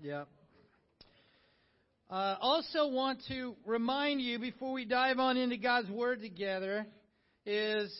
Yep. 0.00 0.28
Uh, 2.08 2.36
also, 2.40 2.86
want 2.86 3.20
to 3.26 3.56
remind 3.66 4.20
you 4.20 4.38
before 4.38 4.72
we 4.72 4.84
dive 4.84 5.18
on 5.18 5.36
into 5.36 5.56
God's 5.56 5.90
Word 5.90 6.20
together 6.20 6.86
is 7.44 7.92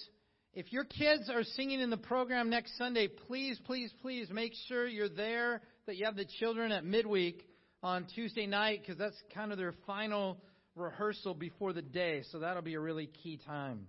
if 0.54 0.72
your 0.72 0.84
kids 0.84 1.28
are 1.28 1.42
singing 1.42 1.80
in 1.80 1.90
the 1.90 1.96
program 1.96 2.50
next 2.50 2.78
Sunday, 2.78 3.08
please, 3.08 3.60
please, 3.66 3.92
please 4.00 4.28
make 4.30 4.52
sure 4.68 4.86
you're 4.86 5.08
there, 5.08 5.60
that 5.86 5.96
you 5.96 6.04
have 6.04 6.14
the 6.14 6.24
children 6.38 6.70
at 6.70 6.84
midweek 6.84 7.44
on 7.82 8.06
Tuesday 8.14 8.46
night, 8.46 8.80
because 8.80 8.96
that's 8.96 9.20
kind 9.34 9.50
of 9.50 9.58
their 9.58 9.74
final 9.84 10.38
rehearsal 10.76 11.34
before 11.34 11.72
the 11.72 11.82
day. 11.82 12.22
So 12.30 12.38
that'll 12.38 12.62
be 12.62 12.74
a 12.74 12.80
really 12.80 13.10
key 13.24 13.40
time. 13.44 13.88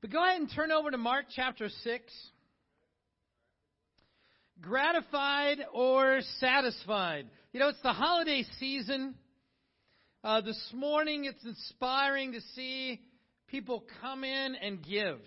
But 0.00 0.10
go 0.10 0.24
ahead 0.24 0.40
and 0.40 0.50
turn 0.54 0.72
over 0.72 0.90
to 0.90 0.98
Mark 0.98 1.26
chapter 1.36 1.68
6. 1.68 2.12
Gratified 4.60 5.58
or 5.72 6.20
satisfied? 6.38 7.26
You 7.52 7.60
know, 7.60 7.68
it's 7.68 7.82
the 7.82 7.92
holiday 7.92 8.44
season. 8.58 9.14
Uh, 10.22 10.40
this 10.40 10.72
morning, 10.72 11.24
it's 11.24 11.44
inspiring 11.44 12.32
to 12.32 12.40
see 12.54 13.00
people 13.48 13.84
come 14.00 14.24
in 14.24 14.54
and 14.54 14.82
give. 14.82 15.18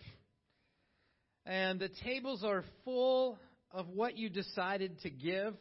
And 1.45 1.79
the 1.79 1.89
tables 2.03 2.43
are 2.43 2.63
full 2.83 3.37
of 3.71 3.87
what 3.89 4.17
you 4.17 4.29
decided 4.29 4.99
to 5.01 5.09
give. 5.09 5.53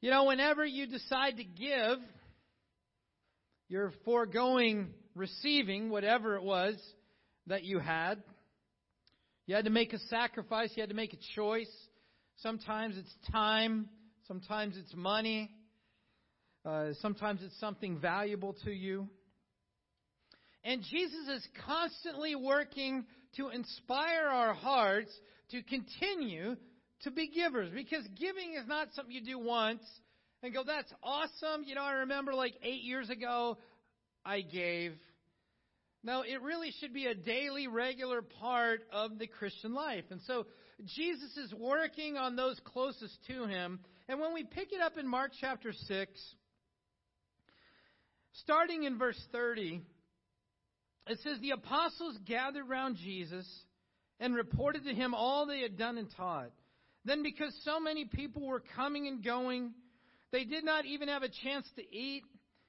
You 0.00 0.10
know, 0.10 0.24
whenever 0.24 0.64
you 0.64 0.86
decide 0.86 1.36
to 1.38 1.44
give, 1.44 1.98
you're 3.68 3.92
foregoing 4.04 4.94
receiving 5.14 5.90
whatever 5.90 6.36
it 6.36 6.42
was 6.42 6.76
that 7.46 7.64
you 7.64 7.78
had. 7.78 8.22
You 9.46 9.54
had 9.54 9.64
to 9.64 9.70
make 9.70 9.92
a 9.92 9.98
sacrifice, 9.98 10.70
you 10.76 10.82
had 10.82 10.90
to 10.90 10.96
make 10.96 11.12
a 11.12 11.34
choice. 11.34 11.70
Sometimes 12.42 12.98
it's 12.98 13.14
time, 13.30 13.88
sometimes 14.26 14.76
it's 14.76 14.92
money, 14.96 15.48
uh, 16.64 16.88
sometimes 17.00 17.40
it's 17.40 17.58
something 17.60 18.00
valuable 18.00 18.56
to 18.64 18.72
you. 18.72 19.08
And 20.64 20.82
Jesus 20.90 21.28
is 21.28 21.46
constantly 21.64 22.34
working 22.34 23.04
to 23.36 23.50
inspire 23.50 24.26
our 24.26 24.54
hearts 24.54 25.12
to 25.50 25.62
continue 25.62 26.56
to 27.02 27.10
be 27.12 27.28
givers 27.28 27.70
because 27.72 28.04
giving 28.18 28.54
is 28.54 28.66
not 28.66 28.88
something 28.94 29.14
you 29.14 29.24
do 29.24 29.38
once 29.38 29.82
and 30.42 30.52
go, 30.52 30.64
that's 30.66 30.92
awesome. 31.00 31.62
You 31.64 31.76
know, 31.76 31.82
I 31.82 31.92
remember 31.92 32.34
like 32.34 32.54
eight 32.64 32.82
years 32.82 33.08
ago, 33.08 33.56
I 34.24 34.40
gave. 34.40 34.94
No, 36.02 36.22
it 36.22 36.42
really 36.42 36.72
should 36.80 36.92
be 36.92 37.06
a 37.06 37.14
daily, 37.14 37.68
regular 37.68 38.20
part 38.20 38.80
of 38.92 39.20
the 39.20 39.28
Christian 39.28 39.74
life. 39.74 40.04
And 40.10 40.20
so 40.26 40.46
Jesus 40.86 41.36
is 41.36 41.52
working 41.54 42.16
on 42.16 42.36
those 42.36 42.60
closest 42.64 43.16
to 43.28 43.46
him. 43.46 43.80
And 44.08 44.20
when 44.20 44.34
we 44.34 44.44
pick 44.44 44.72
it 44.72 44.80
up 44.80 44.98
in 44.98 45.06
Mark 45.06 45.32
chapter 45.40 45.72
6, 45.72 46.34
starting 48.34 48.84
in 48.84 48.98
verse 48.98 49.20
30, 49.32 49.80
it 51.06 51.18
says, 51.22 51.38
The 51.40 51.50
apostles 51.50 52.18
gathered 52.26 52.68
round 52.68 52.96
Jesus 52.96 53.46
and 54.20 54.34
reported 54.34 54.84
to 54.84 54.94
him 54.94 55.14
all 55.14 55.46
they 55.46 55.60
had 55.60 55.76
done 55.76 55.98
and 55.98 56.08
taught. 56.16 56.50
Then, 57.04 57.22
because 57.22 57.52
so 57.64 57.80
many 57.80 58.04
people 58.04 58.46
were 58.46 58.62
coming 58.76 59.08
and 59.08 59.24
going, 59.24 59.72
they 60.30 60.44
did 60.44 60.64
not 60.64 60.86
even 60.86 61.08
have 61.08 61.22
a 61.22 61.28
chance 61.28 61.66
to 61.76 61.82
eat. 61.94 62.22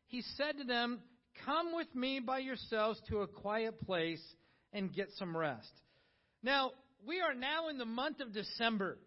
He 0.07 0.23
said 0.35 0.57
to 0.57 0.63
them, 0.63 0.99
Come 1.45 1.75
with 1.75 1.93
me 1.95 2.19
by 2.19 2.39
yourselves 2.39 3.01
to 3.09 3.21
a 3.21 3.27
quiet 3.27 3.81
place 3.85 4.21
and 4.71 4.93
get 4.93 5.09
some 5.17 5.35
rest. 5.35 5.71
Now, 6.41 6.71
we 7.05 7.21
are 7.21 7.33
now 7.33 7.69
in 7.69 7.77
the 7.77 7.85
month 7.85 8.19
of 8.19 8.33
December. 8.33 8.97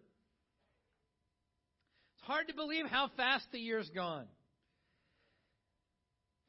It's 2.15 2.27
hard 2.27 2.47
to 2.47 2.53
believe 2.53 2.85
how 2.85 3.09
fast 3.17 3.45
the 3.51 3.59
year's 3.59 3.89
gone. 3.93 4.25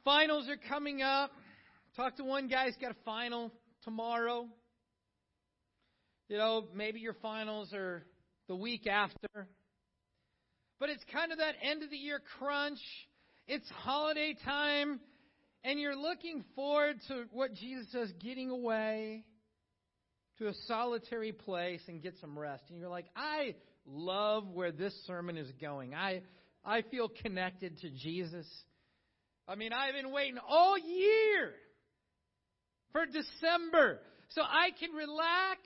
Finals 0.04 0.48
are 0.48 0.58
coming 0.68 1.02
up. 1.02 1.30
Talk 1.96 2.16
to 2.16 2.24
one 2.24 2.48
guy, 2.48 2.66
he's 2.66 2.76
got 2.76 2.92
a 2.92 2.96
final 3.04 3.52
tomorrow. 3.82 4.46
You 6.28 6.36
know, 6.36 6.66
maybe 6.74 7.00
your 7.00 7.14
finals 7.14 7.72
are 7.72 8.04
the 8.48 8.54
week 8.54 8.86
after. 8.86 9.48
But 10.78 10.90
it's 10.90 11.02
kind 11.12 11.32
of 11.32 11.38
that 11.38 11.54
end 11.62 11.82
of 11.82 11.90
the 11.90 11.96
year 11.96 12.20
crunch. 12.38 12.78
It's 13.46 13.68
holiday 13.70 14.36
time, 14.44 15.00
and 15.64 15.80
you're 15.80 15.96
looking 15.96 16.44
forward 16.54 16.96
to 17.08 17.24
what 17.32 17.54
Jesus 17.54 17.86
says 17.90 18.12
getting 18.20 18.50
away 18.50 19.24
to 20.38 20.48
a 20.48 20.54
solitary 20.66 21.32
place 21.32 21.80
and 21.88 22.02
get 22.02 22.14
some 22.20 22.38
rest. 22.38 22.64
And 22.70 22.78
you're 22.78 22.88
like, 22.88 23.06
I 23.16 23.54
love 23.86 24.48
where 24.48 24.72
this 24.72 24.94
sermon 25.06 25.36
is 25.36 25.50
going. 25.60 25.94
I, 25.94 26.22
I 26.64 26.82
feel 26.82 27.08
connected 27.08 27.78
to 27.80 27.90
Jesus. 27.90 28.46
I 29.46 29.54
mean, 29.54 29.72
I've 29.72 29.94
been 29.94 30.12
waiting 30.12 30.38
all 30.48 30.78
year 30.78 31.54
for 32.92 33.06
December. 33.06 34.00
So 34.30 34.42
I 34.42 34.70
can 34.78 34.92
relax, 34.92 35.60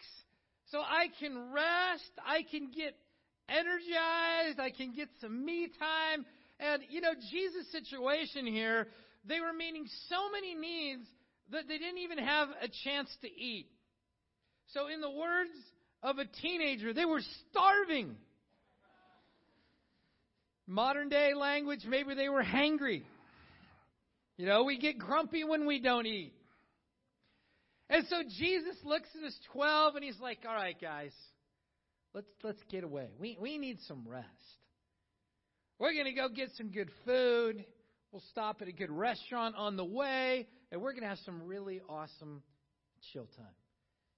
so 0.70 0.78
I 0.78 1.08
can 1.18 1.52
rest, 1.52 2.10
I 2.24 2.44
can 2.48 2.70
get 2.70 2.94
energized, 3.48 4.60
I 4.60 4.70
can 4.70 4.92
get 4.92 5.08
some 5.20 5.44
me 5.44 5.68
time. 5.78 6.24
And, 6.60 6.82
you 6.88 7.00
know, 7.00 7.12
Jesus' 7.30 7.70
situation 7.72 8.46
here, 8.46 8.86
they 9.24 9.40
were 9.40 9.52
meeting 9.52 9.86
so 10.08 10.30
many 10.30 10.54
needs 10.54 11.06
that 11.50 11.66
they 11.66 11.78
didn't 11.78 11.98
even 11.98 12.18
have 12.18 12.48
a 12.62 12.68
chance 12.84 13.08
to 13.22 13.26
eat. 13.28 13.66
So, 14.72 14.88
in 14.88 15.00
the 15.00 15.10
words 15.10 15.50
of 16.02 16.18
a 16.18 16.24
teenager, 16.24 16.92
they 16.92 17.04
were 17.04 17.20
starving. 17.50 18.16
Modern 20.66 21.08
day 21.08 21.34
language, 21.34 21.80
maybe 21.86 22.14
they 22.14 22.28
were 22.28 22.42
hangry. 22.42 23.02
You 24.36 24.46
know, 24.46 24.64
we 24.64 24.78
get 24.78 24.98
grumpy 24.98 25.44
when 25.44 25.66
we 25.66 25.80
don't 25.80 26.06
eat. 26.06 26.32
And 27.90 28.06
so 28.08 28.22
Jesus 28.38 28.76
looks 28.84 29.08
at 29.14 29.22
his 29.22 29.38
12 29.52 29.96
and 29.96 30.04
he's 30.04 30.18
like, 30.20 30.38
all 30.48 30.54
right, 30.54 30.80
guys, 30.80 31.12
let's, 32.14 32.26
let's 32.42 32.62
get 32.70 32.84
away. 32.84 33.08
We, 33.20 33.36
we 33.38 33.58
need 33.58 33.78
some 33.86 34.04
rest. 34.08 34.26
We're 35.78 35.92
going 35.92 36.06
to 36.06 36.12
go 36.12 36.28
get 36.28 36.48
some 36.56 36.70
good 36.70 36.90
food. 37.04 37.64
We'll 38.10 38.22
stop 38.30 38.62
at 38.62 38.68
a 38.68 38.72
good 38.72 38.90
restaurant 38.90 39.56
on 39.56 39.76
the 39.76 39.84
way, 39.84 40.46
and 40.70 40.80
we're 40.80 40.92
going 40.92 41.02
to 41.02 41.08
have 41.08 41.18
some 41.24 41.42
really 41.42 41.80
awesome 41.88 42.42
chill 43.12 43.26
time. 43.36 43.61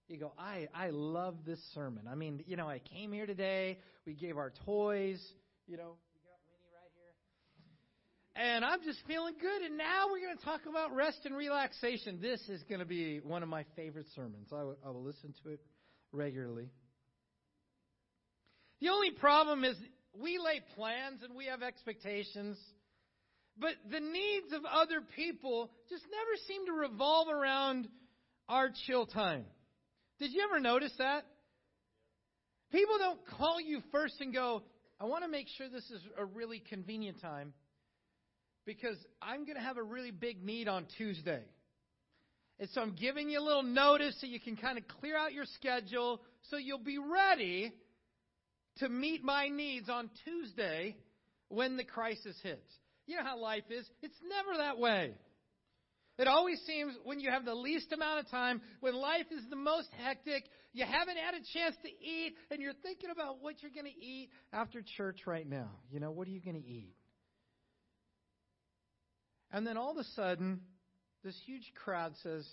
You 0.09 0.19
go, 0.19 0.33
I, 0.39 0.69
I 0.75 0.91
love 0.91 1.37
this 1.47 1.61
sermon. 1.75 2.05
I 2.11 2.15
mean, 2.15 2.45
you 2.47 2.57
know, 2.57 2.69
I 2.69 2.79
came 2.79 3.13
here 3.13 3.27
today. 3.27 3.79
We 4.07 4.15
gave 4.15 4.37
our 4.37 4.53
toys. 4.67 5.21
You 5.67 5.79
know, 5.79 5.97
and 8.37 8.65
I'm 8.65 8.83
just 8.83 8.99
feeling 9.07 9.35
good. 9.41 9.63
And 9.63 9.79
now 9.79 10.07
we're 10.11 10.21
going 10.21 10.37
to 10.37 10.45
talk 10.45 10.63
about 10.69 10.95
rest 10.95 11.21
and 11.25 11.37
relaxation. 11.37 12.19
This 12.21 12.41
is 12.49 12.63
going 12.65 12.81
to 12.81 12.87
be 12.87 13.21
one 13.21 13.43
of 13.43 13.49
my 13.49 13.65
favorite 13.77 14.07
sermons. 14.15 14.49
I, 14.53 14.59
w- 14.59 14.77
I 14.85 14.91
will 14.91 15.03
listen 15.05 15.35
to 15.45 15.51
it 15.51 15.61
regularly. 16.13 16.69
The 18.81 18.89
only 18.89 19.13
problem 19.13 19.65
is 19.65 19.77
we 20.21 20.39
lay 20.39 20.61
plans 20.77 21.23
and 21.23 21.37
we 21.37 21.47
have 21.47 21.63
expectations, 21.63 22.59
but 23.57 23.75
the 23.89 24.01
needs 24.01 24.53
of 24.53 24.63
other 24.65 25.01
people 25.15 25.71
just 25.89 26.03
never 26.11 26.37
seem 26.49 26.67
to 26.67 26.73
revolve 26.73 27.29
around 27.29 27.89
our 28.49 28.69
chill 28.87 29.07
time. 29.07 29.45
Did 30.19 30.33
you 30.33 30.43
ever 30.49 30.61
notice 30.61 30.93
that? 30.99 31.25
People 32.71 32.99
don't 32.99 33.21
call 33.39 33.61
you 33.61 33.81
first 33.93 34.21
and 34.21 34.33
go, 34.33 34.63
I 35.01 35.05
want 35.05 35.25
to 35.25 35.31
make 35.31 35.47
sure 35.57 35.69
this 35.69 35.91
is 35.91 36.01
a 36.17 36.25
really 36.25 36.61
convenient 36.61 37.21
time 37.21 37.53
because 38.65 38.97
I'm 39.21 39.45
going 39.45 39.57
to 39.57 39.63
have 39.63 39.77
a 39.77 39.83
really 39.83 40.11
big 40.11 40.43
need 40.43 40.69
on 40.69 40.87
Tuesday. 40.97 41.43
And 42.59 42.69
so 42.71 42.81
I'm 42.81 42.95
giving 42.95 43.29
you 43.29 43.41
a 43.41 43.43
little 43.43 43.63
notice 43.63 44.17
so 44.21 44.27
you 44.27 44.41
can 44.41 44.57
kind 44.57 44.79
of 44.79 44.87
clear 45.01 45.17
out 45.17 45.33
your 45.33 45.45
schedule 45.57 46.21
so 46.51 46.57
you'll 46.57 46.79
be 46.79 46.99
ready 46.99 47.73
to 48.79 48.89
meet 48.89 49.25
my 49.25 49.49
needs 49.49 49.89
on 49.89 50.11
Tuesday 50.25 50.97
when 51.49 51.77
the 51.77 51.85
crisis 51.85 52.37
hits. 52.43 52.73
You 53.07 53.17
know 53.17 53.25
how 53.25 53.39
life 53.39 53.65
is. 53.71 53.89
It's 54.03 54.17
never 54.29 54.59
that 54.59 54.79
way. 54.79 55.13
It 56.17 56.29
always 56.29 56.61
seems 56.67 56.95
when 57.03 57.19
you 57.19 57.31
have 57.31 57.45
the 57.45 57.55
least 57.55 57.93
amount 57.93 58.21
of 58.21 58.31
time, 58.31 58.61
when 58.81 58.95
life 58.95 59.27
is 59.33 59.43
the 59.51 59.57
most 59.57 59.89
hectic, 60.05 60.45
you 60.73 60.85
haven't 60.85 61.17
had 61.17 61.35
a 61.35 61.43
chance 61.53 61.77
to 61.83 61.89
eat, 61.89 62.35
and 62.51 62.61
you're 62.63 62.73
thinking 62.83 63.11
about 63.11 63.43
what 63.43 63.57
you're 63.63 63.73
going 63.73 63.93
to 63.93 64.01
eat 64.01 64.31
after 64.53 64.81
church 64.97 65.21
right 65.27 65.49
now. 65.49 65.71
You 65.91 65.99
know, 65.99 66.13
what 66.13 66.29
are 66.29 66.31
you 66.31 66.41
going 66.41 66.61
to 66.61 66.67
eat? 66.67 66.95
And 69.51 69.67
then 69.67 69.77
all 69.77 69.93
of 69.93 69.99
a 69.99 70.05
sudden, 70.15 70.61
this 71.25 71.37
huge 71.47 71.73
crowd 71.75 72.13
says, 72.23 72.47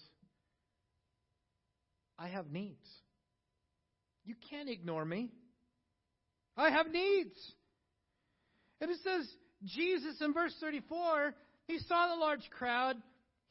I 2.17 2.29
have 2.29 2.51
needs. 2.51 2.87
You 4.23 4.35
can't 4.49 4.69
ignore 4.69 5.05
me. 5.05 5.29
I 6.57 6.69
have 6.69 6.87
needs. 6.91 7.53
And 8.79 8.91
it 8.91 8.97
says, 9.03 9.27
Jesus 9.65 10.19
in 10.21 10.33
verse 10.33 10.55
34, 10.59 11.33
he 11.67 11.79
saw 11.79 12.07
the 12.07 12.19
large 12.19 12.47
crowd. 12.51 12.97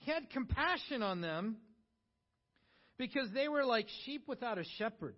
He 0.00 0.10
had 0.10 0.30
compassion 0.30 1.02
on 1.02 1.20
them 1.20 1.56
because 2.98 3.28
they 3.32 3.48
were 3.48 3.64
like 3.64 3.86
sheep 4.04 4.24
without 4.26 4.58
a 4.58 4.64
shepherd. 4.78 5.14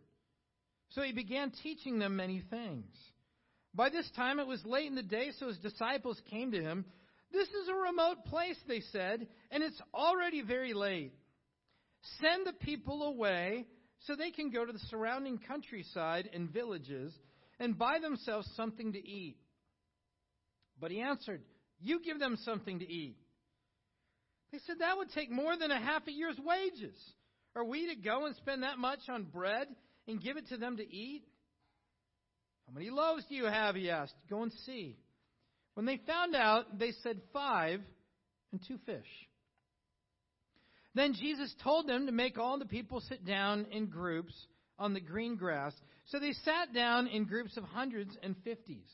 So 0.90 1.02
he 1.02 1.12
began 1.12 1.52
teaching 1.62 1.98
them 1.98 2.16
many 2.16 2.42
things. 2.50 2.94
By 3.74 3.88
this 3.88 4.10
time 4.14 4.38
it 4.38 4.46
was 4.46 4.64
late 4.64 4.86
in 4.86 4.94
the 4.94 5.02
day, 5.02 5.30
so 5.38 5.48
his 5.48 5.58
disciples 5.58 6.20
came 6.30 6.52
to 6.52 6.60
him. 6.60 6.84
This 7.32 7.48
is 7.48 7.68
a 7.68 7.74
remote 7.74 8.26
place, 8.26 8.58
they 8.68 8.80
said, 8.92 9.26
and 9.50 9.62
it's 9.62 9.80
already 9.94 10.42
very 10.42 10.74
late. 10.74 11.14
Send 12.20 12.46
the 12.46 12.52
people 12.52 13.04
away 13.04 13.66
so 14.00 14.14
they 14.14 14.30
can 14.30 14.50
go 14.50 14.64
to 14.64 14.72
the 14.72 14.78
surrounding 14.90 15.38
countryside 15.38 16.28
and 16.34 16.50
villages 16.50 17.14
and 17.58 17.78
buy 17.78 17.98
themselves 18.00 18.48
something 18.56 18.92
to 18.92 19.08
eat. 19.08 19.36
But 20.78 20.90
he 20.90 21.00
answered, 21.00 21.42
You 21.80 22.00
give 22.00 22.18
them 22.18 22.36
something 22.44 22.80
to 22.80 22.90
eat. 22.90 23.16
They 24.52 24.58
said, 24.66 24.76
That 24.80 24.98
would 24.98 25.10
take 25.10 25.30
more 25.30 25.56
than 25.56 25.70
a 25.70 25.80
half 25.80 26.06
a 26.06 26.12
year's 26.12 26.38
wages. 26.38 26.94
Are 27.56 27.64
we 27.64 27.94
to 27.94 28.00
go 28.00 28.26
and 28.26 28.36
spend 28.36 28.62
that 28.62 28.78
much 28.78 29.00
on 29.08 29.24
bread 29.24 29.66
and 30.06 30.22
give 30.22 30.36
it 30.36 30.48
to 30.48 30.56
them 30.56 30.76
to 30.76 30.82
eat? 30.82 31.22
How 32.66 32.74
many 32.74 32.90
loaves 32.90 33.24
do 33.28 33.34
you 33.34 33.46
have? 33.46 33.74
He 33.74 33.90
asked. 33.90 34.14
Go 34.30 34.42
and 34.42 34.52
see. 34.66 34.96
When 35.74 35.86
they 35.86 35.98
found 36.06 36.36
out, 36.36 36.78
they 36.78 36.92
said, 37.02 37.20
Five 37.32 37.80
and 38.52 38.60
two 38.66 38.78
fish. 38.84 39.06
Then 40.94 41.14
Jesus 41.14 41.54
told 41.62 41.88
them 41.88 42.06
to 42.06 42.12
make 42.12 42.38
all 42.38 42.58
the 42.58 42.66
people 42.66 43.00
sit 43.00 43.24
down 43.24 43.66
in 43.70 43.86
groups 43.86 44.34
on 44.78 44.92
the 44.92 45.00
green 45.00 45.36
grass. 45.36 45.72
So 46.06 46.18
they 46.18 46.32
sat 46.44 46.74
down 46.74 47.06
in 47.06 47.24
groups 47.24 47.56
of 47.56 47.64
hundreds 47.64 48.16
and 48.22 48.36
fifties. 48.44 48.88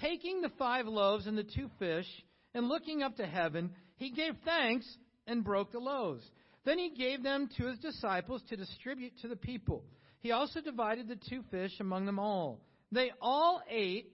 Taking 0.00 0.40
the 0.40 0.50
five 0.58 0.86
loaves 0.86 1.26
and 1.26 1.38
the 1.38 1.44
two 1.44 1.70
fish, 1.78 2.06
and 2.54 2.68
looking 2.68 3.02
up 3.02 3.16
to 3.16 3.26
heaven, 3.26 3.70
he 3.98 4.10
gave 4.10 4.34
thanks 4.44 4.86
and 5.26 5.44
broke 5.44 5.70
the 5.72 5.78
loaves. 5.78 6.24
Then 6.64 6.78
he 6.78 6.90
gave 6.90 7.22
them 7.22 7.48
to 7.58 7.66
his 7.66 7.78
disciples 7.78 8.42
to 8.48 8.56
distribute 8.56 9.12
to 9.22 9.28
the 9.28 9.36
people. 9.36 9.84
He 10.20 10.32
also 10.32 10.60
divided 10.60 11.08
the 11.08 11.18
two 11.28 11.42
fish 11.50 11.72
among 11.80 12.06
them 12.06 12.18
all. 12.18 12.60
They 12.90 13.12
all 13.20 13.62
ate 13.70 14.12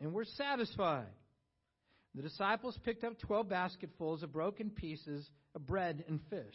and 0.00 0.12
were 0.12 0.24
satisfied. 0.24 1.06
The 2.14 2.22
disciples 2.22 2.78
picked 2.84 3.04
up 3.04 3.18
twelve 3.18 3.48
basketfuls 3.48 4.22
of 4.22 4.32
broken 4.32 4.70
pieces 4.70 5.28
of 5.54 5.66
bread 5.66 6.04
and 6.08 6.20
fish. 6.30 6.54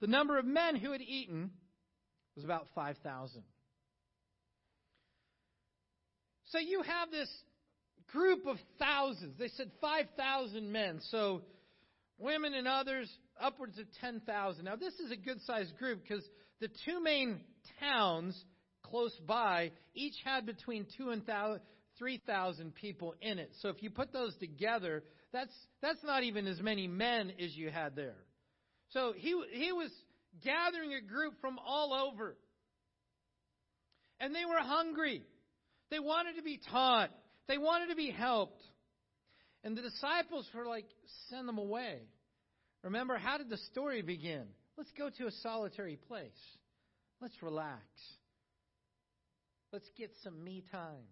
The 0.00 0.06
number 0.08 0.38
of 0.38 0.44
men 0.44 0.76
who 0.76 0.92
had 0.92 1.00
eaten 1.00 1.50
was 2.34 2.44
about 2.44 2.66
5,000. 2.74 3.42
So 6.46 6.58
you 6.58 6.82
have 6.82 7.10
this 7.10 7.30
group 8.12 8.46
of 8.46 8.56
thousands. 8.78 9.38
They 9.38 9.48
said 9.48 9.70
5,000 9.80 10.70
men. 10.72 11.00
So 11.10 11.42
women 12.22 12.54
and 12.54 12.68
others, 12.68 13.10
upwards 13.40 13.78
of 13.78 13.86
10,000. 14.00 14.64
Now, 14.64 14.76
this 14.76 14.94
is 14.94 15.10
a 15.10 15.16
good 15.16 15.40
sized 15.42 15.76
group 15.76 16.02
because 16.02 16.24
the 16.60 16.68
two 16.84 17.02
main 17.02 17.40
towns 17.80 18.40
close 18.82 19.14
by 19.26 19.72
each 19.94 20.14
had 20.24 20.46
between 20.46 20.86
two 20.96 21.10
and 21.10 21.22
3,000 21.98 22.74
people 22.74 23.14
in 23.20 23.38
it. 23.38 23.50
So 23.60 23.68
if 23.68 23.82
you 23.82 23.90
put 23.90 24.12
those 24.12 24.34
together, 24.36 25.02
that's, 25.32 25.54
that's 25.80 26.02
not 26.04 26.22
even 26.22 26.46
as 26.46 26.60
many 26.60 26.86
men 26.86 27.32
as 27.42 27.54
you 27.56 27.70
had 27.70 27.96
there. 27.96 28.16
So 28.90 29.12
he, 29.16 29.40
he 29.52 29.72
was 29.72 29.90
gathering 30.44 30.94
a 30.94 31.00
group 31.00 31.34
from 31.40 31.58
all 31.58 31.92
over. 31.92 32.36
And 34.20 34.34
they 34.34 34.44
were 34.44 34.60
hungry. 34.60 35.22
They 35.90 35.98
wanted 35.98 36.36
to 36.36 36.42
be 36.42 36.60
taught. 36.70 37.10
They 37.48 37.58
wanted 37.58 37.88
to 37.88 37.96
be 37.96 38.10
helped. 38.10 38.62
And 39.64 39.76
the 39.76 39.82
disciples 39.82 40.48
were 40.54 40.66
like, 40.66 40.86
send 41.28 41.48
them 41.48 41.58
away. 41.58 42.00
Remember, 42.82 43.16
how 43.16 43.38
did 43.38 43.48
the 43.48 43.58
story 43.70 44.02
begin? 44.02 44.44
Let's 44.76 44.90
go 44.98 45.10
to 45.18 45.26
a 45.26 45.32
solitary 45.42 45.96
place. 45.96 46.30
Let's 47.20 47.40
relax. 47.42 47.84
Let's 49.72 49.88
get 49.96 50.10
some 50.24 50.42
me 50.42 50.64
time. 50.72 51.06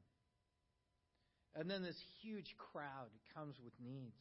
And 1.54 1.70
then 1.70 1.82
this 1.82 1.96
huge 2.22 2.54
crowd 2.72 3.08
comes 3.34 3.56
with 3.62 3.72
needs. 3.80 4.20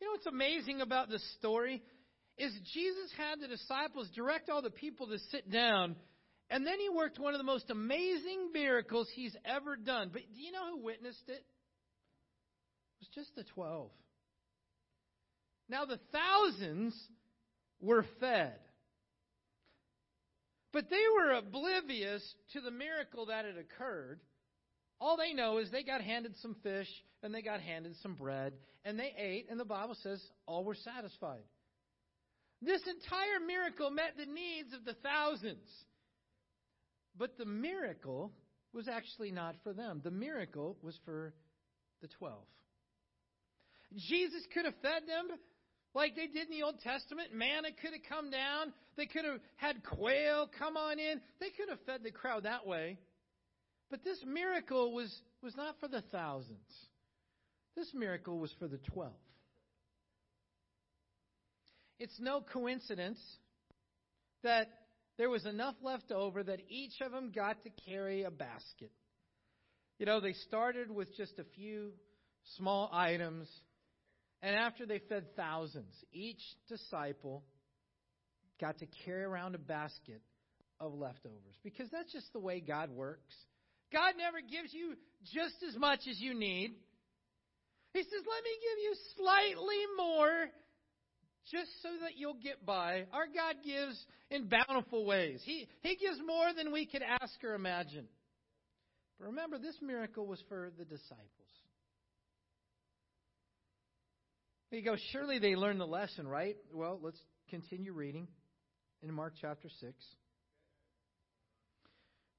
You 0.00 0.06
know 0.06 0.12
what's 0.12 0.26
amazing 0.26 0.80
about 0.80 1.08
this 1.08 1.24
story? 1.38 1.82
Is 2.36 2.52
Jesus 2.74 3.10
had 3.16 3.40
the 3.40 3.48
disciples 3.48 4.10
direct 4.14 4.50
all 4.50 4.60
the 4.60 4.70
people 4.70 5.06
to 5.06 5.18
sit 5.30 5.50
down, 5.50 5.96
and 6.50 6.66
then 6.66 6.78
he 6.78 6.88
worked 6.90 7.18
one 7.18 7.34
of 7.34 7.38
the 7.38 7.44
most 7.44 7.70
amazing 7.70 8.50
miracles 8.52 9.08
he's 9.14 9.34
ever 9.44 9.76
done. 9.76 10.10
But 10.12 10.22
do 10.34 10.40
you 10.40 10.52
know 10.52 10.72
who 10.72 10.84
witnessed 10.84 11.28
it? 11.28 11.32
It 11.32 13.00
was 13.00 13.08
just 13.14 13.34
the 13.36 13.44
twelve. 13.54 13.90
Now 15.68 15.84
the 15.84 16.00
thousands 16.12 16.94
were 17.80 18.04
fed. 18.20 18.58
But 20.72 20.90
they 20.90 21.02
were 21.14 21.32
oblivious 21.32 22.22
to 22.52 22.60
the 22.60 22.70
miracle 22.70 23.26
that 23.26 23.44
had 23.44 23.56
occurred. 23.56 24.20
All 25.00 25.16
they 25.16 25.32
know 25.32 25.58
is 25.58 25.70
they 25.70 25.82
got 25.82 26.00
handed 26.00 26.34
some 26.42 26.56
fish 26.62 26.88
and 27.22 27.34
they 27.34 27.42
got 27.42 27.60
handed 27.60 27.96
some 28.02 28.14
bread 28.14 28.52
and 28.84 28.98
they 28.98 29.12
ate, 29.18 29.46
and 29.50 29.58
the 29.58 29.64
Bible 29.64 29.96
says 30.02 30.22
all 30.46 30.64
were 30.64 30.76
satisfied. 30.76 31.42
This 32.62 32.82
entire 32.86 33.44
miracle 33.44 33.90
met 33.90 34.14
the 34.16 34.26
needs 34.26 34.72
of 34.72 34.84
the 34.84 34.94
thousands. 35.02 35.68
But 37.18 37.36
the 37.36 37.44
miracle 37.44 38.32
was 38.72 38.88
actually 38.88 39.32
not 39.32 39.56
for 39.64 39.72
them. 39.72 40.00
The 40.04 40.10
miracle 40.10 40.76
was 40.82 40.96
for 41.04 41.34
the 42.00 42.08
twelve. 42.08 42.46
Jesus 43.96 44.42
could 44.52 44.66
have 44.66 44.74
fed 44.82 45.02
them 45.06 45.28
like 45.96 46.14
they 46.14 46.26
did 46.26 46.48
in 46.48 46.58
the 46.58 46.62
Old 46.62 46.78
Testament. 46.80 47.32
Manna 47.32 47.68
could 47.80 47.92
have 47.92 48.02
come 48.08 48.30
down. 48.30 48.72
They 48.96 49.06
could 49.06 49.24
have 49.24 49.40
had 49.56 49.82
quail 49.82 50.48
come 50.58 50.76
on 50.76 50.98
in. 50.98 51.20
They 51.40 51.48
could 51.48 51.70
have 51.70 51.80
fed 51.86 52.02
the 52.04 52.10
crowd 52.10 52.44
that 52.44 52.66
way. 52.66 52.98
But 53.90 54.04
this 54.04 54.18
miracle 54.26 54.92
was, 54.92 55.12
was 55.42 55.56
not 55.56 55.76
for 55.80 55.88
the 55.88 56.02
thousands. 56.12 56.58
This 57.76 57.90
miracle 57.94 58.38
was 58.38 58.52
for 58.58 58.68
the 58.68 58.78
twelve. 58.78 59.12
It's 61.98 62.18
no 62.20 62.42
coincidence 62.52 63.18
that 64.42 64.68
there 65.16 65.30
was 65.30 65.46
enough 65.46 65.76
left 65.82 66.12
over 66.12 66.42
that 66.42 66.60
each 66.68 67.00
of 67.00 67.12
them 67.12 67.32
got 67.34 67.62
to 67.62 67.70
carry 67.88 68.24
a 68.24 68.30
basket. 68.30 68.90
You 69.98 70.04
know, 70.04 70.20
they 70.20 70.34
started 70.34 70.90
with 70.90 71.16
just 71.16 71.38
a 71.38 71.44
few 71.54 71.92
small 72.56 72.90
items, 72.92 73.48
and 74.46 74.54
after 74.54 74.86
they 74.86 75.00
fed 75.08 75.34
thousands, 75.34 75.92
each 76.12 76.40
disciple 76.68 77.42
got 78.60 78.78
to 78.78 78.86
carry 79.04 79.24
around 79.24 79.56
a 79.56 79.58
basket 79.58 80.22
of 80.78 80.94
leftovers 80.94 81.56
because 81.64 81.88
that's 81.90 82.12
just 82.12 82.32
the 82.32 82.38
way 82.38 82.60
God 82.60 82.90
works. 82.90 83.34
God 83.92 84.12
never 84.16 84.38
gives 84.40 84.72
you 84.72 84.94
just 85.34 85.56
as 85.68 85.76
much 85.76 85.98
as 86.08 86.20
you 86.20 86.32
need. 86.32 86.76
He 87.92 88.02
says, 88.04 88.12
Let 88.12 88.44
me 88.44 88.50
give 88.62 88.84
you 88.84 88.94
slightly 89.16 89.82
more 89.96 90.46
just 91.50 91.70
so 91.82 91.88
that 92.02 92.16
you'll 92.16 92.38
get 92.40 92.64
by. 92.64 93.06
Our 93.12 93.26
God 93.26 93.56
gives 93.64 94.00
in 94.30 94.48
bountiful 94.48 95.04
ways. 95.06 95.40
He, 95.44 95.66
he 95.82 95.96
gives 95.96 96.20
more 96.24 96.54
than 96.56 96.70
we 96.70 96.86
could 96.86 97.02
ask 97.02 97.34
or 97.42 97.54
imagine. 97.54 98.06
But 99.18 99.26
remember, 99.26 99.58
this 99.58 99.78
miracle 99.82 100.24
was 100.24 100.40
for 100.48 100.70
the 100.78 100.84
disciples. 100.84 101.45
Go. 104.82 104.96
Surely 105.12 105.38
they 105.38 105.56
learned 105.56 105.80
the 105.80 105.86
lesson, 105.86 106.28
right? 106.28 106.56
Well, 106.72 106.98
let's 107.02 107.20
continue 107.50 107.92
reading 107.92 108.28
in 109.02 109.12
Mark 109.12 109.34
chapter 109.40 109.68
6. 109.80 109.94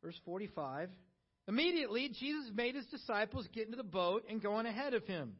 Verse 0.03 0.19
45. 0.25 0.89
Immediately, 1.47 2.09
Jesus 2.19 2.51
made 2.53 2.75
his 2.75 2.85
disciples 2.87 3.47
get 3.53 3.65
into 3.65 3.77
the 3.77 3.83
boat 3.83 4.23
and 4.29 4.41
go 4.41 4.53
on 4.53 4.65
ahead 4.65 4.93
of 4.93 5.05
him 5.05 5.33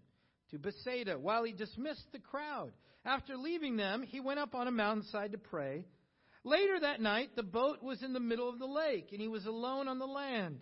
to 0.52 0.58
Bethsaida 0.58 1.18
while 1.20 1.44
he 1.44 1.52
dismissed 1.52 2.06
the 2.12 2.20
crowd. 2.20 2.72
After 3.06 3.38
leaving 3.38 3.78
them, 3.78 4.04
he 4.04 4.20
went 4.20 4.40
up 4.40 4.56
on 4.56 4.68
a 4.68 4.72
mountainside 4.72 5.34
to 5.34 5.38
pray. 5.38 5.86
Later 6.44 6.80
that 6.80 7.02
night, 7.02 7.36
the 7.36 7.44
boat 7.44 7.84
was 7.84 8.02
in 8.02 8.14
the 8.14 8.20
middle 8.20 8.50
of 8.50 8.60
the 8.60 8.66
lake, 8.66 9.10
and 9.12 9.22
he 9.22 9.28
was 9.28 9.46
alone 9.46 9.88
on 9.88 10.00
the 10.00 10.06
land. 10.06 10.60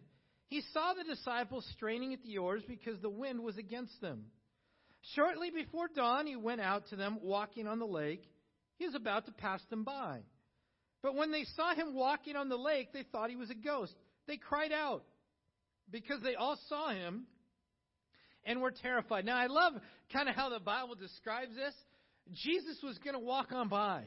He 0.47 0.61
saw 0.73 0.93
the 0.93 1.03
disciples 1.03 1.67
straining 1.73 2.13
at 2.13 2.23
the 2.23 2.39
oars 2.39 2.63
because 2.67 2.99
the 3.01 3.09
wind 3.09 3.41
was 3.41 3.57
against 3.57 3.99
them. 4.01 4.25
Shortly 5.13 5.51
before 5.51 5.87
dawn, 5.87 6.25
he 6.25 6.35
went 6.35 6.61
out 6.61 6.87
to 6.89 6.95
them 6.95 7.19
walking 7.21 7.67
on 7.67 7.79
the 7.79 7.85
lake. 7.85 8.23
He 8.77 8.85
was 8.85 8.95
about 8.95 9.25
to 9.27 9.31
pass 9.31 9.61
them 9.69 9.83
by. 9.83 10.21
But 11.03 11.15
when 11.15 11.31
they 11.31 11.43
saw 11.55 11.75
him 11.75 11.93
walking 11.93 12.35
on 12.35 12.49
the 12.49 12.57
lake, 12.57 12.91
they 12.91 13.03
thought 13.03 13.29
he 13.29 13.35
was 13.35 13.51
a 13.51 13.55
ghost. 13.55 13.93
They 14.27 14.37
cried 14.37 14.71
out 14.71 15.03
because 15.91 16.21
they 16.23 16.35
all 16.35 16.57
saw 16.67 16.89
him 16.89 17.27
and 18.43 18.61
were 18.61 18.71
terrified. 18.71 19.25
Now, 19.25 19.37
I 19.37 19.45
love 19.47 19.73
kind 20.11 20.27
of 20.27 20.35
how 20.35 20.49
the 20.49 20.59
Bible 20.59 20.95
describes 20.95 21.55
this. 21.55 21.73
Jesus 22.33 22.79
was 22.81 22.97
going 22.97 23.13
to 23.13 23.19
walk 23.19 23.51
on 23.51 23.69
by. 23.69 24.05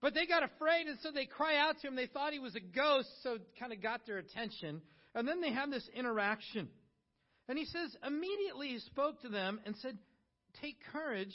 But 0.00 0.14
they 0.14 0.26
got 0.26 0.42
afraid, 0.42 0.88
and 0.88 0.98
so 1.00 1.12
they 1.12 1.26
cry 1.26 1.56
out 1.56 1.76
to 1.80 1.86
him. 1.86 1.94
They 1.94 2.06
thought 2.06 2.32
he 2.32 2.40
was 2.40 2.56
a 2.56 2.60
ghost, 2.60 3.08
so 3.22 3.38
kind 3.60 3.72
of 3.72 3.80
got 3.80 4.04
their 4.04 4.18
attention. 4.18 4.82
And 5.14 5.28
then 5.28 5.40
they 5.40 5.52
have 5.52 5.70
this 5.70 5.88
interaction. 5.94 6.68
And 7.48 7.58
he 7.58 7.64
says, 7.64 7.96
immediately 8.06 8.68
he 8.68 8.78
spoke 8.80 9.20
to 9.22 9.28
them 9.28 9.60
and 9.66 9.76
said, 9.82 9.98
Take 10.60 10.76
courage, 10.92 11.34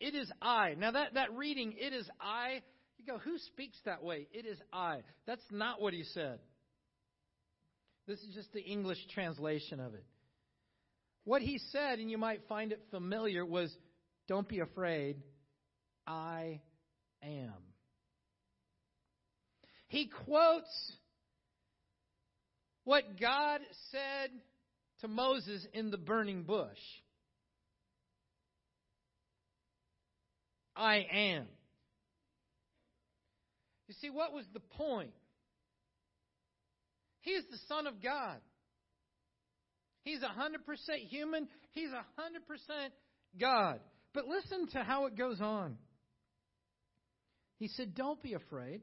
it 0.00 0.14
is 0.14 0.30
I. 0.42 0.74
Now, 0.76 0.90
that, 0.90 1.14
that 1.14 1.32
reading, 1.34 1.74
it 1.78 1.92
is 1.92 2.08
I, 2.20 2.62
you 2.98 3.06
go, 3.06 3.18
who 3.18 3.38
speaks 3.38 3.78
that 3.84 4.02
way? 4.02 4.26
It 4.32 4.46
is 4.46 4.58
I. 4.72 5.00
That's 5.26 5.44
not 5.50 5.80
what 5.80 5.94
he 5.94 6.04
said. 6.04 6.38
This 8.06 8.20
is 8.20 8.34
just 8.34 8.52
the 8.52 8.60
English 8.60 8.98
translation 9.12 9.80
of 9.80 9.94
it. 9.94 10.04
What 11.24 11.42
he 11.42 11.58
said, 11.72 11.98
and 11.98 12.10
you 12.10 12.18
might 12.18 12.46
find 12.48 12.70
it 12.72 12.80
familiar, 12.90 13.44
was 13.44 13.74
Don't 14.28 14.48
be 14.48 14.60
afraid, 14.60 15.16
I 16.06 16.60
am. 17.22 17.54
He 19.88 20.10
quotes 20.26 20.92
what 22.84 23.20
God 23.20 23.60
said 23.90 24.30
to 25.00 25.08
Moses 25.08 25.66
in 25.72 25.90
the 25.90 25.98
burning 25.98 26.42
bush 26.42 26.78
I 30.76 31.06
am. 31.10 31.46
You 33.88 33.94
see, 34.00 34.10
what 34.10 34.32
was 34.32 34.44
the 34.52 34.60
point? 34.60 35.14
He 37.22 37.30
is 37.30 37.44
the 37.50 37.58
Son 37.68 37.86
of 37.86 38.02
God. 38.02 38.36
He's 40.04 40.20
100% 40.20 40.28
human. 41.08 41.48
He's 41.72 41.88
100% 41.88 41.94
God. 43.40 43.80
But 44.12 44.26
listen 44.26 44.68
to 44.72 44.84
how 44.84 45.06
it 45.06 45.16
goes 45.16 45.40
on. 45.40 45.76
He 47.58 47.68
said, 47.68 47.94
Don't 47.94 48.22
be 48.22 48.34
afraid. 48.34 48.82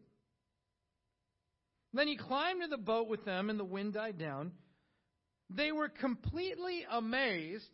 Then 1.93 2.07
he 2.07 2.17
climbed 2.17 2.61
to 2.63 2.67
the 2.67 2.77
boat 2.77 3.07
with 3.07 3.23
them, 3.23 3.51
and 3.51 3.59
the 3.59 3.63
wind 3.63 3.93
died 3.93 4.17
down. 4.17 4.51
They 5.55 5.71
were 5.71 5.89
completely 5.89 6.85
amazed, 6.89 7.69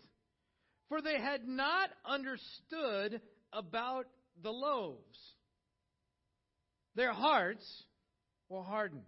for 0.90 1.02
they 1.02 1.20
had 1.20 1.48
not 1.48 1.90
understood 2.06 3.22
about 3.54 4.06
the 4.44 4.52
loaves. 4.52 5.18
Their 6.96 7.14
hearts 7.14 7.66
were 8.50 8.64
hardened. 8.64 9.04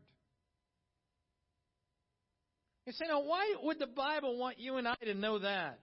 You 2.86 2.94
say, 2.94 3.06
now, 3.08 3.22
why 3.22 3.56
would 3.62 3.80
the 3.80 3.88
Bible 3.88 4.38
want 4.38 4.60
you 4.60 4.78
and 4.78 4.88
I 4.88 4.96
to 5.04 5.14
know 5.14 5.40
that? 5.40 5.80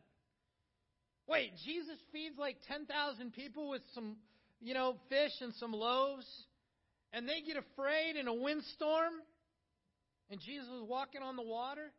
Wait, 1.29 1.53
Jesus 1.65 1.99
feeds 2.13 2.39
like 2.39 2.57
10,000 2.69 3.33
people 3.35 3.69
with 3.69 3.83
some, 3.95 4.17
you 4.61 4.73
know, 4.73 4.97
fish 5.09 5.33
and 5.41 5.53
some 5.55 5.73
loaves, 5.73 6.27
and 7.13 7.29
they 7.29 7.43
get 7.47 7.57
afraid 7.57 8.17
in 8.17 8.29
a 8.29 8.35
windstorm, 8.35 9.13
and 10.31 10.41
Jesus 10.41 10.69
is 10.69 10.83
walking 10.89 11.23
on 11.23 11.37
the 11.37 11.43
water? 11.43 11.93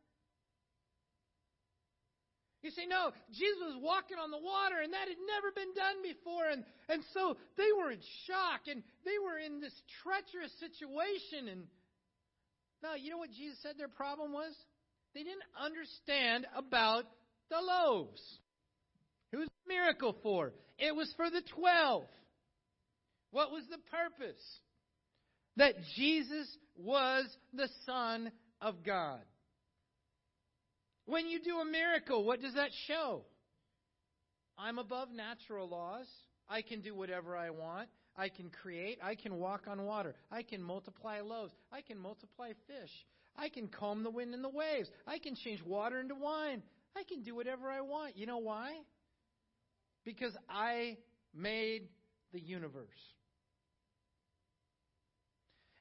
You 2.61 2.71
say, 2.71 2.85
no, 2.85 3.11
Jesus 3.31 3.63
was 3.63 3.79
walking 3.81 4.17
on 4.17 4.31
the 4.31 4.37
water, 4.37 4.83
and 4.83 4.91
that 4.91 5.07
had 5.07 5.21
never 5.23 5.51
been 5.55 5.73
done 5.73 6.03
before. 6.03 6.51
And, 6.51 6.65
and 6.89 7.03
so 7.13 7.37
they 7.55 7.71
were 7.77 7.91
in 7.91 7.99
shock, 8.27 8.67
and 8.67 8.83
they 9.05 9.15
were 9.23 9.39
in 9.39 9.61
this 9.61 9.75
treacherous 10.03 10.51
situation. 10.59 11.47
And 11.47 11.63
now, 12.83 12.95
you 12.95 13.11
know 13.11 13.17
what 13.17 13.31
Jesus 13.31 13.57
said 13.63 13.75
their 13.77 13.87
problem 13.87 14.33
was? 14.33 14.51
They 15.15 15.23
didn't 15.23 15.47
understand 15.55 16.47
about 16.55 17.05
the 17.49 17.61
loaves. 17.61 18.21
Who 19.31 19.39
was 19.39 19.47
the 19.47 19.73
miracle 19.73 20.15
for? 20.21 20.53
It 20.77 20.95
was 20.95 21.13
for 21.15 21.29
the 21.29 21.41
twelve. 21.55 22.05
What 23.31 23.51
was 23.51 23.63
the 23.69 23.79
purpose? 23.89 24.43
That 25.55 25.75
Jesus 25.95 26.47
was 26.77 27.25
the 27.53 27.69
Son 27.85 28.31
of 28.61 28.83
God. 28.83 29.21
When 31.09 31.27
you 31.27 31.39
do 31.39 31.57
a 31.57 31.65
miracle, 31.65 32.23
what 32.23 32.39
does 32.39 32.53
that 32.53 32.69
show? 32.85 33.23
I'm 34.59 34.77
above 34.77 35.09
natural 35.09 35.67
laws. 35.67 36.05
I 36.47 36.61
can 36.61 36.81
do 36.81 36.93
whatever 36.93 37.35
I 37.35 37.49
want. 37.49 37.89
I 38.15 38.29
can 38.29 38.51
create. 38.51 38.99
I 39.01 39.15
can 39.15 39.39
walk 39.39 39.63
on 39.67 39.85
water. 39.85 40.13
I 40.31 40.43
can 40.43 40.61
multiply 40.61 41.21
loaves. 41.21 41.51
I 41.71 41.81
can 41.81 41.97
multiply 41.97 42.49
fish. 42.67 42.91
I 43.35 43.49
can 43.49 43.69
calm 43.69 44.03
the 44.03 44.11
wind 44.11 44.35
and 44.35 44.43
the 44.43 44.49
waves. 44.49 44.87
I 45.07 45.17
can 45.17 45.35
change 45.35 45.63
water 45.63 45.99
into 45.99 46.13
wine. 46.13 46.61
I 46.95 47.01
can 47.09 47.23
do 47.23 47.33
whatever 47.33 47.71
I 47.71 47.81
want. 47.81 48.15
You 48.15 48.27
know 48.27 48.37
why? 48.37 48.73
Because 50.05 50.37
I 50.47 50.97
made 51.33 51.87
the 52.33 52.39
universe. 52.39 52.85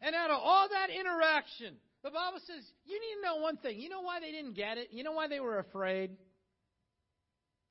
And 0.01 0.15
out 0.15 0.31
of 0.31 0.41
all 0.43 0.69
that 0.71 0.89
interaction, 0.89 1.75
the 2.05 2.11
Bible 2.11 2.39
says 2.47 2.65
you 2.85 2.95
need 2.95 3.21
to 3.21 3.27
know 3.27 3.43
one 3.43 3.57
thing. 3.57 3.81
You 3.81 3.89
know 3.89 4.03
why 4.03 4.21
they 4.21 4.31
didn't 4.31 4.55
get 4.55 4.79
it? 4.79 4.89
You 4.93 5.05
know 5.05 5.13
why 5.13 5.29
they 5.29 5.41
were 5.41 5.59
afraid? 5.59 6.11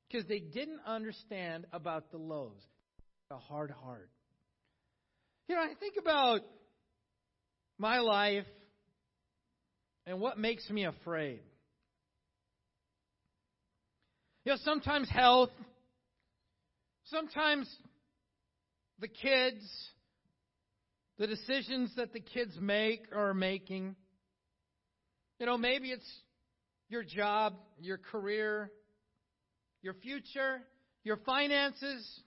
Because 0.08 0.26
they 0.26 0.38
didn't 0.38 0.80
understand 0.86 1.66
about 1.72 2.10
the 2.10 2.18
loaves. 2.18 2.62
A 3.30 3.36
hard 3.36 3.70
heart. 3.70 4.10
You 5.48 5.54
know, 5.54 5.60
I 5.60 5.74
think 5.78 5.94
about 5.98 6.40
my 7.78 7.98
life 7.98 8.46
and 10.06 10.20
what 10.20 10.38
makes 10.38 10.68
me 10.70 10.84
afraid. 10.84 11.40
You 14.44 14.52
know, 14.52 14.58
sometimes 14.64 15.10
health, 15.10 15.50
sometimes 17.04 17.68
the 18.98 19.08
kids, 19.08 19.62
the 21.18 21.26
decisions 21.26 21.92
that 21.96 22.14
the 22.14 22.20
kids 22.20 22.56
make 22.58 23.06
or 23.12 23.30
are 23.30 23.34
making. 23.34 23.94
You 25.38 25.46
know, 25.46 25.56
maybe 25.56 25.90
it's 25.90 26.08
your 26.88 27.04
job, 27.04 27.54
your 27.80 27.98
career, 27.98 28.70
your 29.82 29.94
future, 29.94 30.60
your 31.04 31.16
finances. 31.18 32.20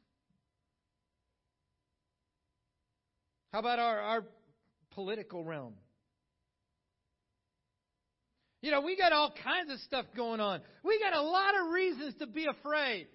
How 3.51 3.59
about 3.59 3.79
our, 3.79 3.99
our 3.99 4.23
political 4.91 5.43
realm? 5.43 5.73
You 8.61 8.71
know, 8.71 8.81
we 8.81 8.95
got 8.95 9.11
all 9.11 9.33
kinds 9.43 9.71
of 9.71 9.79
stuff 9.79 10.05
going 10.15 10.39
on. 10.39 10.61
We 10.83 10.99
got 10.99 11.13
a 11.13 11.21
lot 11.21 11.53
of 11.59 11.71
reasons 11.71 12.13
to 12.19 12.27
be 12.27 12.45
afraid. 12.45 13.07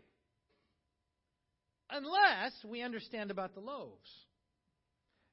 Unless 1.89 2.53
we 2.69 2.83
understand 2.83 3.31
about 3.31 3.55
the 3.55 3.61
loaves. 3.61 4.11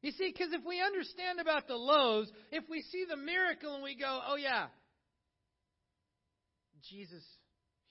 You 0.03 0.11
see, 0.11 0.31
because 0.31 0.53
if 0.53 0.63
we 0.65 0.81
understand 0.81 1.39
about 1.39 1.67
the 1.67 1.77
loaves, 1.77 2.29
if 2.51 2.65
we 2.69 2.81
see 2.81 3.05
the 3.09 3.15
miracle 3.15 3.73
and 3.73 3.83
we 3.83 3.95
go, 3.95 4.19
oh, 4.27 4.35
yeah, 4.35 4.67
Jesus, 6.91 7.23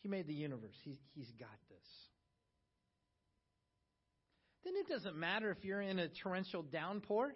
He 0.03 0.09
made 0.11 0.27
the 0.27 0.35
universe, 0.35 0.77
he, 0.85 1.01
He's 1.15 1.31
got 1.41 1.49
this. 1.71 1.89
Then 4.63 4.75
it 4.77 4.89
doesn't 4.89 5.17
matter 5.17 5.51
if 5.51 5.65
you're 5.65 5.81
in 5.81 5.99
a 5.99 6.09
torrential 6.23 6.63
downpour. 6.63 7.35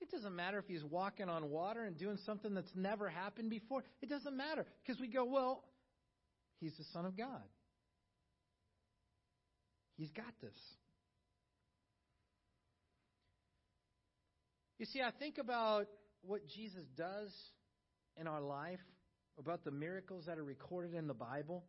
It 0.00 0.10
doesn't 0.10 0.34
matter 0.34 0.58
if 0.58 0.66
he's 0.66 0.84
walking 0.84 1.28
on 1.28 1.48
water 1.48 1.84
and 1.84 1.96
doing 1.96 2.18
something 2.26 2.54
that's 2.54 2.72
never 2.74 3.08
happened 3.08 3.50
before. 3.50 3.84
It 4.02 4.08
doesn't 4.08 4.36
matter 4.36 4.66
because 4.82 5.00
we 5.00 5.08
go, 5.08 5.24
well, 5.24 5.62
he's 6.58 6.76
the 6.76 6.84
Son 6.92 7.06
of 7.06 7.16
God. 7.16 7.42
He's 9.96 10.10
got 10.10 10.32
this. 10.42 10.56
You 14.80 14.86
see, 14.86 15.02
I 15.02 15.10
think 15.18 15.36
about 15.36 15.88
what 16.22 16.40
Jesus 16.48 16.86
does 16.96 17.30
in 18.18 18.26
our 18.26 18.40
life, 18.40 18.80
about 19.38 19.62
the 19.62 19.70
miracles 19.70 20.24
that 20.24 20.38
are 20.38 20.42
recorded 20.42 20.94
in 20.94 21.06
the 21.06 21.12
Bible. 21.12 21.64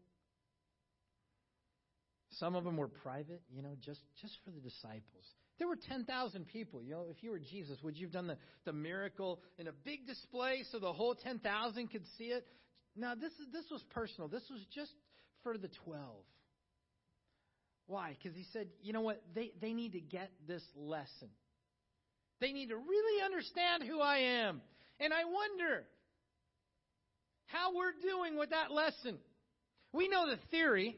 Some 2.40 2.56
of 2.56 2.64
them 2.64 2.78
were 2.78 2.88
private, 2.88 3.42
you 3.50 3.62
know, 3.62 3.76
just, 3.82 4.00
just 4.22 4.34
for 4.46 4.52
the 4.52 4.62
disciples. 4.62 5.26
There 5.60 5.68
were 5.68 5.76
10,000 5.76 6.48
people. 6.48 6.82
You 6.82 6.92
know, 6.92 7.06
if 7.12 7.22
you 7.22 7.32
were 7.32 7.40
Jesus, 7.40 7.80
would 7.84 7.98
you 7.98 8.06
have 8.06 8.14
done 8.14 8.28
the, 8.28 8.38
the 8.64 8.72
miracle 8.72 9.42
in 9.58 9.68
a 9.68 9.74
big 9.74 10.08
display 10.08 10.64
so 10.72 10.80
the 10.80 10.94
whole 10.94 11.14
10,000 11.14 11.88
could 11.90 12.06
see 12.18 12.28
it? 12.28 12.48
Now, 12.96 13.14
this, 13.14 13.34
is, 13.34 13.48
this 13.52 13.66
was 13.70 13.84
personal. 13.90 14.30
This 14.30 14.48
was 14.50 14.62
just 14.74 14.94
for 15.44 15.58
the 15.58 15.70
12. 15.84 16.02
Why? 17.88 18.16
Because 18.18 18.38
he 18.38 18.46
said, 18.54 18.70
you 18.82 18.94
know 18.94 19.02
what? 19.02 19.22
They, 19.36 19.52
they 19.60 19.74
need 19.74 19.92
to 19.92 20.00
get 20.00 20.32
this 20.48 20.64
lesson. 20.78 21.28
They 22.42 22.52
need 22.52 22.70
to 22.70 22.76
really 22.76 23.24
understand 23.24 23.84
who 23.84 24.02
I 24.02 24.18
am. 24.18 24.62
And 25.00 25.14
I 25.14 25.24
wonder 25.26 25.84
how 27.46 27.76
we're 27.76 27.94
doing 28.02 28.38
with 28.38 28.50
that 28.50 28.72
lesson. 28.72 29.18
We 29.94 30.10
know 30.10 30.28
the 30.28 30.40
theory, 30.50 30.98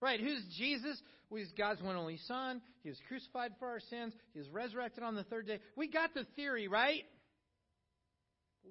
right? 0.00 0.20
Who's 0.20 0.42
Jesus? 0.56 0.96
Well, 1.28 1.40
he's 1.40 1.52
God's 1.58 1.82
one 1.82 1.96
only 1.96 2.18
Son. 2.28 2.62
He 2.82 2.88
was 2.88 2.98
crucified 3.08 3.52
for 3.58 3.68
our 3.68 3.80
sins. 3.90 4.14
He 4.32 4.38
was 4.38 4.48
resurrected 4.48 5.02
on 5.02 5.16
the 5.16 5.24
third 5.24 5.46
day. 5.46 5.58
We 5.76 5.88
got 5.88 6.14
the 6.14 6.24
theory, 6.36 6.68
right? 6.68 7.02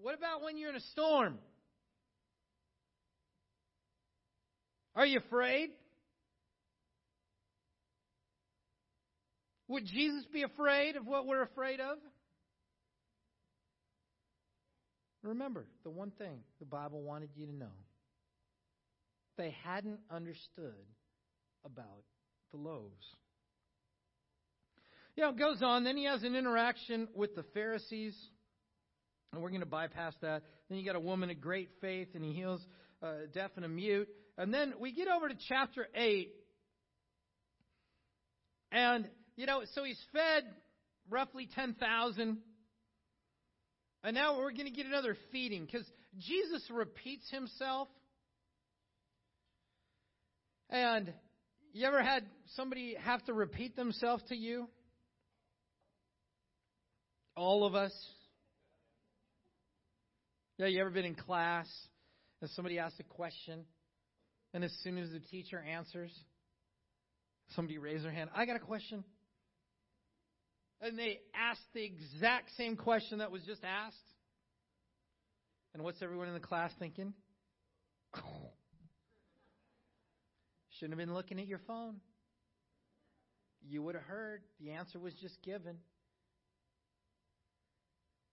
What 0.02 0.18
about 0.18 0.42
when 0.44 0.58
you're 0.58 0.70
in 0.70 0.76
a 0.76 0.82
storm? 0.92 1.38
Are 4.96 5.06
you 5.06 5.20
afraid? 5.20 5.70
Would 9.67 9.86
Jesus 9.86 10.25
be 10.31 10.43
afraid 10.43 10.95
of 10.95 11.05
what 11.05 11.25
we're 11.25 11.43
afraid 11.43 11.79
of? 11.79 11.97
Remember 15.24 15.65
the 15.83 15.89
one 15.89 16.12
thing 16.12 16.39
the 16.59 16.65
Bible 16.65 17.01
wanted 17.01 17.29
you 17.36 17.47
to 17.47 17.53
know 17.53 17.65
they 19.38 19.55
hadn't 19.63 20.00
understood 20.09 20.74
about 21.65 22.03
the 22.51 22.57
loaves. 22.57 23.05
You 25.15 25.24
know, 25.24 25.29
it 25.29 25.38
goes 25.38 25.62
on. 25.62 25.83
Then 25.83 25.97
he 25.97 26.05
has 26.05 26.24
an 26.24 26.36
interaction 26.36 27.07
with 27.15 27.36
the 27.36 27.43
Pharisees. 27.53 28.15
And 29.33 29.41
we're 29.41 29.50
going 29.50 29.62
to 29.62 29.67
bypass 29.67 30.13
that. 30.21 30.43
Then 30.69 30.77
you 30.77 30.86
got 30.86 30.95
a 30.95 31.00
woman 31.00 31.29
of 31.29 31.41
great 31.41 31.69
faith, 31.81 32.09
and 32.13 32.24
he 32.24 32.33
heals 32.33 32.65
uh, 33.03 33.13
deaf 33.33 33.51
and 33.55 33.65
a 33.65 33.67
mute. 33.67 34.07
And 34.38 34.53
then 34.53 34.74
we 34.79 34.91
get 34.91 35.07
over 35.07 35.27
to 35.27 35.36
chapter 35.47 35.88
8. 35.95 36.31
And, 38.71 39.07
you 39.38 39.46
know, 39.46 39.62
so 39.74 39.84
he's 39.84 40.01
fed 40.12 40.44
roughly 41.10 41.48
10,000. 41.56 42.38
And 44.03 44.15
now 44.15 44.38
we're 44.38 44.51
going 44.51 44.65
to 44.65 44.72
get 44.72 44.86
another 44.86 45.15
feeding 45.32 45.65
because 45.65 45.88
Jesus 46.20 46.63
repeats 46.70 47.29
himself. 47.29 47.88
And 50.70 51.13
you 51.72 51.88
ever 51.88 52.03
had 52.03 52.24
somebody 52.56 52.96
have 53.00 53.24
to 53.25 53.34
repeat 53.34 53.75
themselves 53.75 54.24
to 54.29 54.36
you? 54.36 54.67
All 57.36 57.65
of 57.65 57.75
us. 57.75 57.94
Yeah, 60.58 60.65
you 60.65 60.82
ever 60.82 60.89
been 60.89 61.06
in 61.06 61.15
class 61.15 61.67
and 62.41 62.50
somebody 62.51 62.79
asks 62.79 63.00
a 63.00 63.03
question, 63.03 63.65
and 64.53 64.63
as 64.63 64.72
soon 64.84 64.98
as 64.98 65.10
the 65.12 65.20
teacher 65.20 65.60
answers, 65.60 66.12
somebody 67.56 67.77
raises 67.77 68.03
their 68.03 68.12
hand, 68.12 68.29
I 68.36 68.46
got 68.46 68.56
a 68.56 68.60
question. 68.60 69.03
And 70.81 70.98
they 70.98 71.19
asked 71.34 71.65
the 71.74 71.84
exact 71.84 72.50
same 72.57 72.75
question 72.75 73.19
that 73.19 73.31
was 73.31 73.41
just 73.43 73.63
asked. 73.63 73.98
And 75.74 75.84
what's 75.84 76.01
everyone 76.01 76.27
in 76.27 76.34
the 76.34 76.39
class 76.39 76.72
thinking? 76.79 77.13
Shouldn't 80.79 81.00
have 81.00 81.07
been 81.07 81.15
looking 81.15 81.39
at 81.39 81.48
your 81.48 81.60
phone. 81.67 81.96
You 83.67 83.81
would 83.84 83.96
have 83.96 84.03
heard. 84.03 84.41
The 84.60 84.72
answer 84.72 85.00
was 85.00 85.13
just 85.15 85.41
given. 85.41 85.77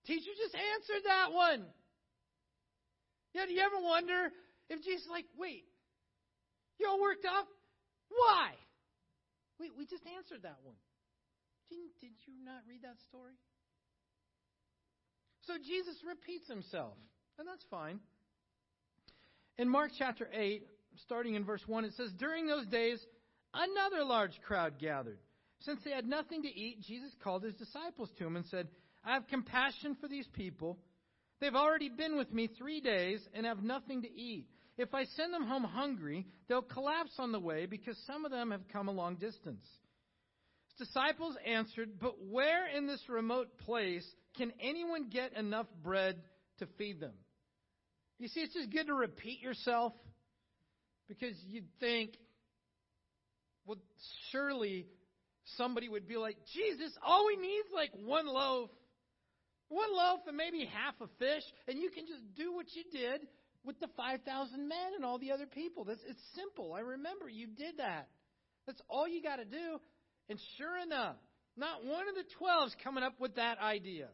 Teacher 0.07 0.31
just 0.37 0.55
answered 0.55 1.03
that 1.07 1.33
one. 1.33 1.65
Yeah, 3.35 3.47
do 3.47 3.53
you 3.53 3.63
ever 3.63 3.83
wonder 3.83 4.31
if 4.69 4.85
Jesus 4.85 5.07
like, 5.11 5.25
wait, 5.39 5.65
you 6.79 6.87
all 6.87 7.01
worked 7.01 7.25
up? 7.25 7.49
Why? 8.11 8.51
Wait, 9.59 9.73
we 9.77 9.87
just 9.87 10.05
answered 10.17 10.43
that 10.43 10.59
one. 10.63 10.77
Didn't, 11.71 11.91
did 12.01 12.13
you 12.27 12.35
not 12.45 12.63
read 12.69 12.83
that 12.83 13.01
story? 13.09 13.35
So 15.47 15.55
Jesus 15.59 15.97
repeats 16.07 16.49
himself, 16.49 16.95
and 17.39 17.47
that's 17.47 17.65
fine. 17.71 18.01
In 19.59 19.69
Mark 19.69 19.93
chapter 19.99 20.29
8, 20.33 20.67
starting 21.05 21.35
in 21.35 21.45
verse 21.45 21.63
1, 21.67 21.85
it 21.85 21.93
says, 21.97 22.11
During 22.19 22.47
those 22.47 22.67
days, 22.67 22.99
another 23.53 24.05
large 24.05 24.41
crowd 24.47 24.79
gathered. 24.79 25.19
Since 25.61 25.81
they 25.85 25.91
had 25.91 26.07
nothing 26.07 26.43
to 26.43 26.49
eat, 26.49 26.83
Jesus 26.83 27.13
called 27.23 27.43
his 27.43 27.55
disciples 27.55 28.11
to 28.19 28.27
him 28.27 28.37
and 28.37 28.45
said, 28.47 28.69
I 29.05 29.15
have 29.15 29.29
compassion 29.29 29.97
for 30.01 30.09
these 30.09 30.27
people. 30.33 30.79
They've 31.41 31.55
already 31.55 31.89
been 31.89 32.17
with 32.17 32.33
me 32.33 32.49
three 32.49 32.81
days 32.81 33.21
and 33.35 33.47
have 33.47 33.63
nothing 33.63 34.03
to 34.03 34.11
eat. 34.11 34.47
If 34.77 34.95
I 34.95 35.05
send 35.05 35.33
them 35.33 35.47
home 35.47 35.65
hungry, 35.65 36.27
they'll 36.49 36.63
collapse 36.63 37.13
on 37.19 37.33
the 37.33 37.41
way 37.41 37.67
because 37.67 37.97
some 38.07 38.25
of 38.25 38.31
them 38.31 38.51
have 38.51 38.67
come 38.73 38.89
a 38.89 38.93
long 38.93 39.17
distance. 39.17 39.65
His 40.79 40.89
disciples 40.89 41.37
answered, 41.47 42.01
But 42.01 42.15
where 42.21 42.67
in 42.67 42.87
this 42.87 43.03
remote 43.09 43.59
place 43.59 44.07
can 44.37 44.53
anyone 44.61 45.09
get 45.11 45.35
enough 45.35 45.67
bread 45.83 46.17
to 46.59 46.67
feed 46.79 47.01
them? 47.01 47.15
You 48.19 48.29
see, 48.29 48.41
it's 48.41 48.55
just 48.55 48.71
good 48.71 48.87
to 48.87 48.95
repeat 48.95 49.41
yourself 49.41 49.93
because 51.09 51.35
you'd 51.47 51.69
think, 51.81 52.17
well, 53.67 53.79
surely 54.31 54.87
somebody 55.57 55.89
would 55.89 56.09
be 56.09 56.17
like, 56.17 56.37
Jesus, 56.55 56.93
all 57.05 57.27
we 57.27 57.37
need 57.37 57.49
is 57.49 57.73
like 57.75 57.91
one 57.95 58.27
loaf. 58.27 58.71
One 59.69 59.95
loaf 59.95 60.21
and 60.29 60.37
maybe 60.37 60.69
half 60.73 60.95
a 61.01 61.09
fish, 61.19 61.43
and 61.67 61.79
you 61.79 61.91
can 61.91 62.07
just 62.07 62.23
do 62.37 62.55
what 62.55 62.67
you 62.75 62.85
did 62.93 63.27
with 63.65 63.81
the 63.81 63.89
5,000 63.97 64.69
men 64.69 64.93
and 64.95 65.05
all 65.05 65.19
the 65.19 65.33
other 65.33 65.47
people. 65.47 65.85
That's, 65.85 66.01
it's 66.07 66.21
simple. 66.35 66.75
I 66.75 66.81
remember 66.81 67.29
you 67.29 67.47
did 67.47 67.79
that. 67.79 68.09
That's 68.67 68.81
all 68.89 69.09
you 69.09 69.23
got 69.23 69.37
to 69.37 69.45
do. 69.45 69.81
And 70.29 70.39
sure 70.57 70.79
enough, 70.83 71.17
not 71.57 71.85
one 71.85 72.09
of 72.09 72.15
the 72.15 72.25
12's 72.41 72.75
coming 72.83 73.05
up 73.05 73.21
with 73.21 73.37
that 73.37 73.59
idea. 73.59 74.09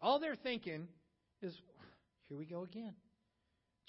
All 0.00 0.18
they're 0.18 0.36
thinking 0.36 0.88
is, 1.40 1.54
here 2.28 2.36
we 2.36 2.44
go 2.44 2.62
again. 2.62 2.94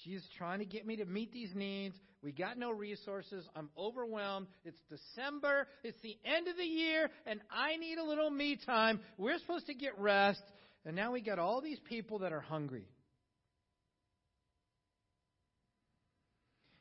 Jesus 0.04 0.26
trying 0.38 0.58
to 0.58 0.64
get 0.64 0.86
me 0.86 0.96
to 0.96 1.04
meet 1.04 1.32
these 1.32 1.50
needs. 1.54 1.96
We 2.22 2.32
got 2.32 2.58
no 2.58 2.70
resources. 2.70 3.46
I'm 3.54 3.70
overwhelmed. 3.76 4.46
It's 4.64 4.78
December. 4.88 5.66
It's 5.82 6.00
the 6.02 6.16
end 6.24 6.48
of 6.48 6.56
the 6.56 6.64
year, 6.64 7.10
and 7.26 7.40
I 7.50 7.76
need 7.76 7.98
a 7.98 8.04
little 8.04 8.30
me 8.30 8.58
time. 8.64 9.00
We're 9.18 9.38
supposed 9.38 9.66
to 9.66 9.74
get 9.74 9.98
rest, 9.98 10.42
and 10.84 10.94
now 10.96 11.12
we 11.12 11.20
got 11.20 11.38
all 11.38 11.60
these 11.60 11.80
people 11.80 12.20
that 12.20 12.32
are 12.32 12.40
hungry. 12.40 12.86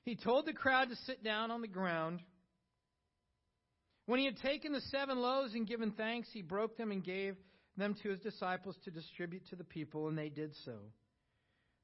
He 0.04 0.15
told 0.15 0.45
the 0.45 0.54
crowd 0.54 0.89
to 0.89 0.95
sit 1.08 1.23
down 1.23 1.49
on 1.49 1.62
the 1.62 1.67
ground. 1.67 2.21
When 4.05 4.19
he 4.19 4.25
had 4.25 4.37
taken 4.37 4.73
the 4.73 4.81
seven 4.81 5.19
loaves 5.19 5.53
and 5.53 5.67
given 5.67 5.91
thanks, 5.91 6.27
he 6.31 6.41
broke 6.41 6.77
them 6.77 6.91
and 6.91 7.03
gave 7.03 7.35
them 7.77 7.95
to 8.03 8.09
his 8.09 8.19
disciples 8.19 8.75
to 8.83 8.91
distribute 8.91 9.47
to 9.49 9.55
the 9.55 9.63
people, 9.63 10.07
and 10.07 10.17
they 10.17 10.29
did 10.29 10.53
so. 10.65 10.77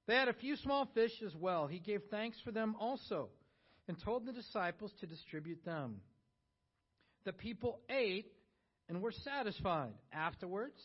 They 0.08 0.16
had 0.16 0.28
a 0.28 0.34
few 0.34 0.56
small 0.58 0.90
fish 0.94 1.12
as 1.26 1.36
well. 1.36 1.68
He 1.68 1.80
gave 1.80 2.02
thanks 2.12 2.38
for 2.44 2.52
them 2.52 2.76
also, 2.80 3.30
and 3.88 3.98
told 4.04 4.26
the 4.26 4.34
disciples 4.34 4.92
to 5.00 5.08
distribute 5.08 5.64
them. 5.64 6.02
The 7.26 7.34
people 7.34 7.80
ate 7.90 8.32
and 8.88 9.02
were 9.02 9.12
satisfied. 9.12 9.94
Afterwards, 10.12 10.80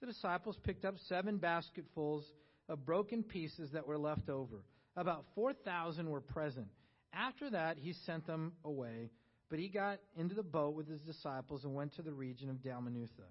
the 0.00 0.06
disciples 0.06 0.56
picked 0.62 0.84
up 0.84 0.94
seven 1.08 1.38
basketfuls 1.38 2.24
of 2.68 2.84
broken 2.84 3.22
pieces 3.22 3.70
that 3.72 3.86
were 3.86 3.98
left 3.98 4.28
over. 4.28 4.64
About 4.96 5.24
4,000 5.34 6.08
were 6.08 6.20
present. 6.20 6.68
After 7.12 7.50
that, 7.50 7.78
he 7.78 7.94
sent 8.04 8.26
them 8.26 8.52
away, 8.64 9.10
but 9.50 9.58
he 9.58 9.68
got 9.68 9.98
into 10.16 10.34
the 10.34 10.42
boat 10.42 10.74
with 10.74 10.88
his 10.88 11.00
disciples 11.00 11.64
and 11.64 11.74
went 11.74 11.94
to 11.96 12.02
the 12.02 12.12
region 12.12 12.50
of 12.50 12.56
Dalmanutha. 12.56 13.26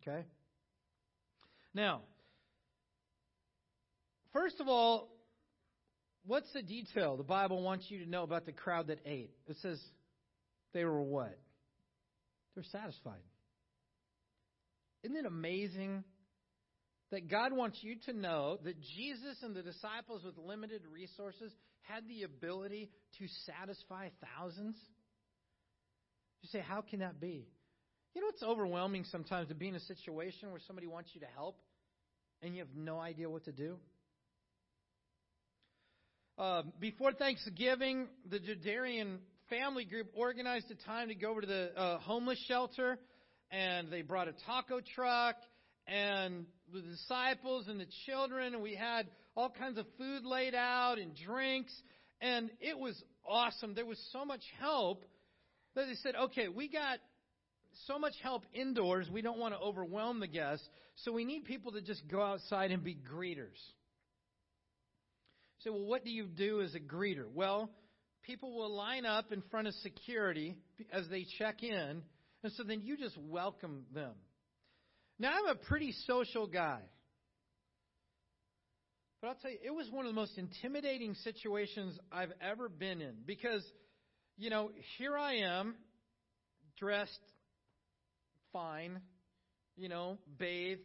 Okay? 0.00 0.24
Now, 1.74 2.02
first 4.32 4.60
of 4.60 4.68
all, 4.68 5.08
what's 6.24 6.52
the 6.52 6.62
detail 6.62 7.16
the 7.16 7.24
Bible 7.24 7.62
wants 7.62 7.86
you 7.88 8.04
to 8.04 8.10
know 8.10 8.22
about 8.22 8.46
the 8.46 8.52
crowd 8.52 8.88
that 8.88 9.00
ate? 9.04 9.30
It 9.46 9.56
says 9.60 9.80
they 10.72 10.84
were 10.84 11.02
what? 11.02 11.38
They're 12.54 12.64
satisfied. 12.64 13.20
Isn't 15.02 15.16
it 15.16 15.26
amazing 15.26 16.04
that 17.10 17.28
God 17.30 17.52
wants 17.52 17.78
you 17.82 17.96
to 18.06 18.12
know 18.12 18.58
that 18.64 18.80
Jesus 18.96 19.36
and 19.42 19.54
the 19.54 19.62
disciples 19.62 20.24
with 20.24 20.36
limited 20.38 20.82
resources 20.92 21.52
had 21.82 22.08
the 22.08 22.24
ability 22.24 22.90
to 23.18 23.26
satisfy 23.44 24.08
thousands? 24.36 24.76
You 26.46 26.60
say, 26.60 26.64
how 26.64 26.80
can 26.80 27.00
that 27.00 27.20
be? 27.20 27.48
You 28.14 28.20
know, 28.20 28.28
it's 28.28 28.42
overwhelming 28.44 29.02
sometimes 29.10 29.48
to 29.48 29.54
be 29.56 29.66
in 29.66 29.74
a 29.74 29.80
situation 29.80 30.52
where 30.52 30.60
somebody 30.64 30.86
wants 30.86 31.10
you 31.12 31.20
to 31.22 31.26
help 31.34 31.58
and 32.40 32.54
you 32.54 32.60
have 32.60 32.68
no 32.76 33.00
idea 33.00 33.28
what 33.28 33.46
to 33.46 33.52
do. 33.52 33.78
Uh, 36.38 36.62
before 36.78 37.12
Thanksgiving, 37.12 38.06
the 38.30 38.38
Judarian 38.38 39.16
family 39.50 39.84
group 39.84 40.06
organized 40.14 40.70
a 40.70 40.76
time 40.86 41.08
to 41.08 41.16
go 41.16 41.30
over 41.32 41.40
to 41.40 41.46
the 41.48 41.72
uh, 41.76 41.98
homeless 41.98 42.38
shelter, 42.46 42.96
and 43.50 43.90
they 43.90 44.02
brought 44.02 44.28
a 44.28 44.34
taco 44.46 44.80
truck 44.94 45.34
and 45.88 46.46
the 46.72 46.80
disciples 46.80 47.66
and 47.66 47.80
the 47.80 47.88
children, 48.04 48.54
and 48.54 48.62
we 48.62 48.76
had 48.76 49.08
all 49.34 49.50
kinds 49.50 49.78
of 49.78 49.86
food 49.98 50.24
laid 50.24 50.54
out 50.54 50.98
and 50.98 51.10
drinks, 51.26 51.72
and 52.20 52.50
it 52.60 52.78
was 52.78 53.02
awesome. 53.28 53.74
There 53.74 53.84
was 53.84 53.98
so 54.12 54.24
much 54.24 54.42
help 54.60 55.04
they 55.84 55.94
said, 56.02 56.14
okay, 56.16 56.48
we 56.48 56.68
got 56.68 56.98
so 57.86 57.98
much 57.98 58.14
help 58.22 58.44
indoors, 58.54 59.08
we 59.12 59.20
don't 59.20 59.38
want 59.38 59.52
to 59.54 59.60
overwhelm 59.60 60.20
the 60.20 60.26
guests, 60.26 60.66
so 61.04 61.12
we 61.12 61.24
need 61.24 61.44
people 61.44 61.72
to 61.72 61.82
just 61.82 62.06
go 62.08 62.22
outside 62.22 62.70
and 62.70 62.82
be 62.82 62.94
greeters. 62.94 63.60
So, 65.58 65.72
well, 65.72 65.84
what 65.84 66.04
do 66.04 66.10
you 66.10 66.26
do 66.26 66.62
as 66.62 66.74
a 66.74 66.80
greeter? 66.80 67.26
Well, 67.32 67.70
people 68.22 68.56
will 68.56 68.74
line 68.74 69.04
up 69.04 69.32
in 69.32 69.42
front 69.50 69.68
of 69.68 69.74
security 69.74 70.56
as 70.92 71.08
they 71.08 71.26
check 71.38 71.62
in, 71.62 72.02
and 72.42 72.52
so 72.56 72.62
then 72.62 72.82
you 72.82 72.96
just 72.96 73.16
welcome 73.18 73.84
them. 73.92 74.14
Now, 75.18 75.32
I'm 75.32 75.48
a 75.48 75.54
pretty 75.54 75.92
social 76.06 76.46
guy. 76.46 76.80
But 79.20 79.28
I'll 79.28 79.34
tell 79.36 79.50
you, 79.50 79.58
it 79.64 79.74
was 79.74 79.90
one 79.90 80.04
of 80.04 80.10
the 80.10 80.20
most 80.20 80.36
intimidating 80.36 81.14
situations 81.24 81.98
I've 82.12 82.32
ever 82.40 82.68
been 82.68 83.00
in 83.00 83.14
because, 83.24 83.64
you 84.36 84.50
know, 84.50 84.70
here 84.98 85.16
I 85.16 85.36
am, 85.36 85.74
dressed 86.78 87.20
fine, 88.52 89.00
you 89.76 89.88
know, 89.88 90.18
bathed, 90.38 90.80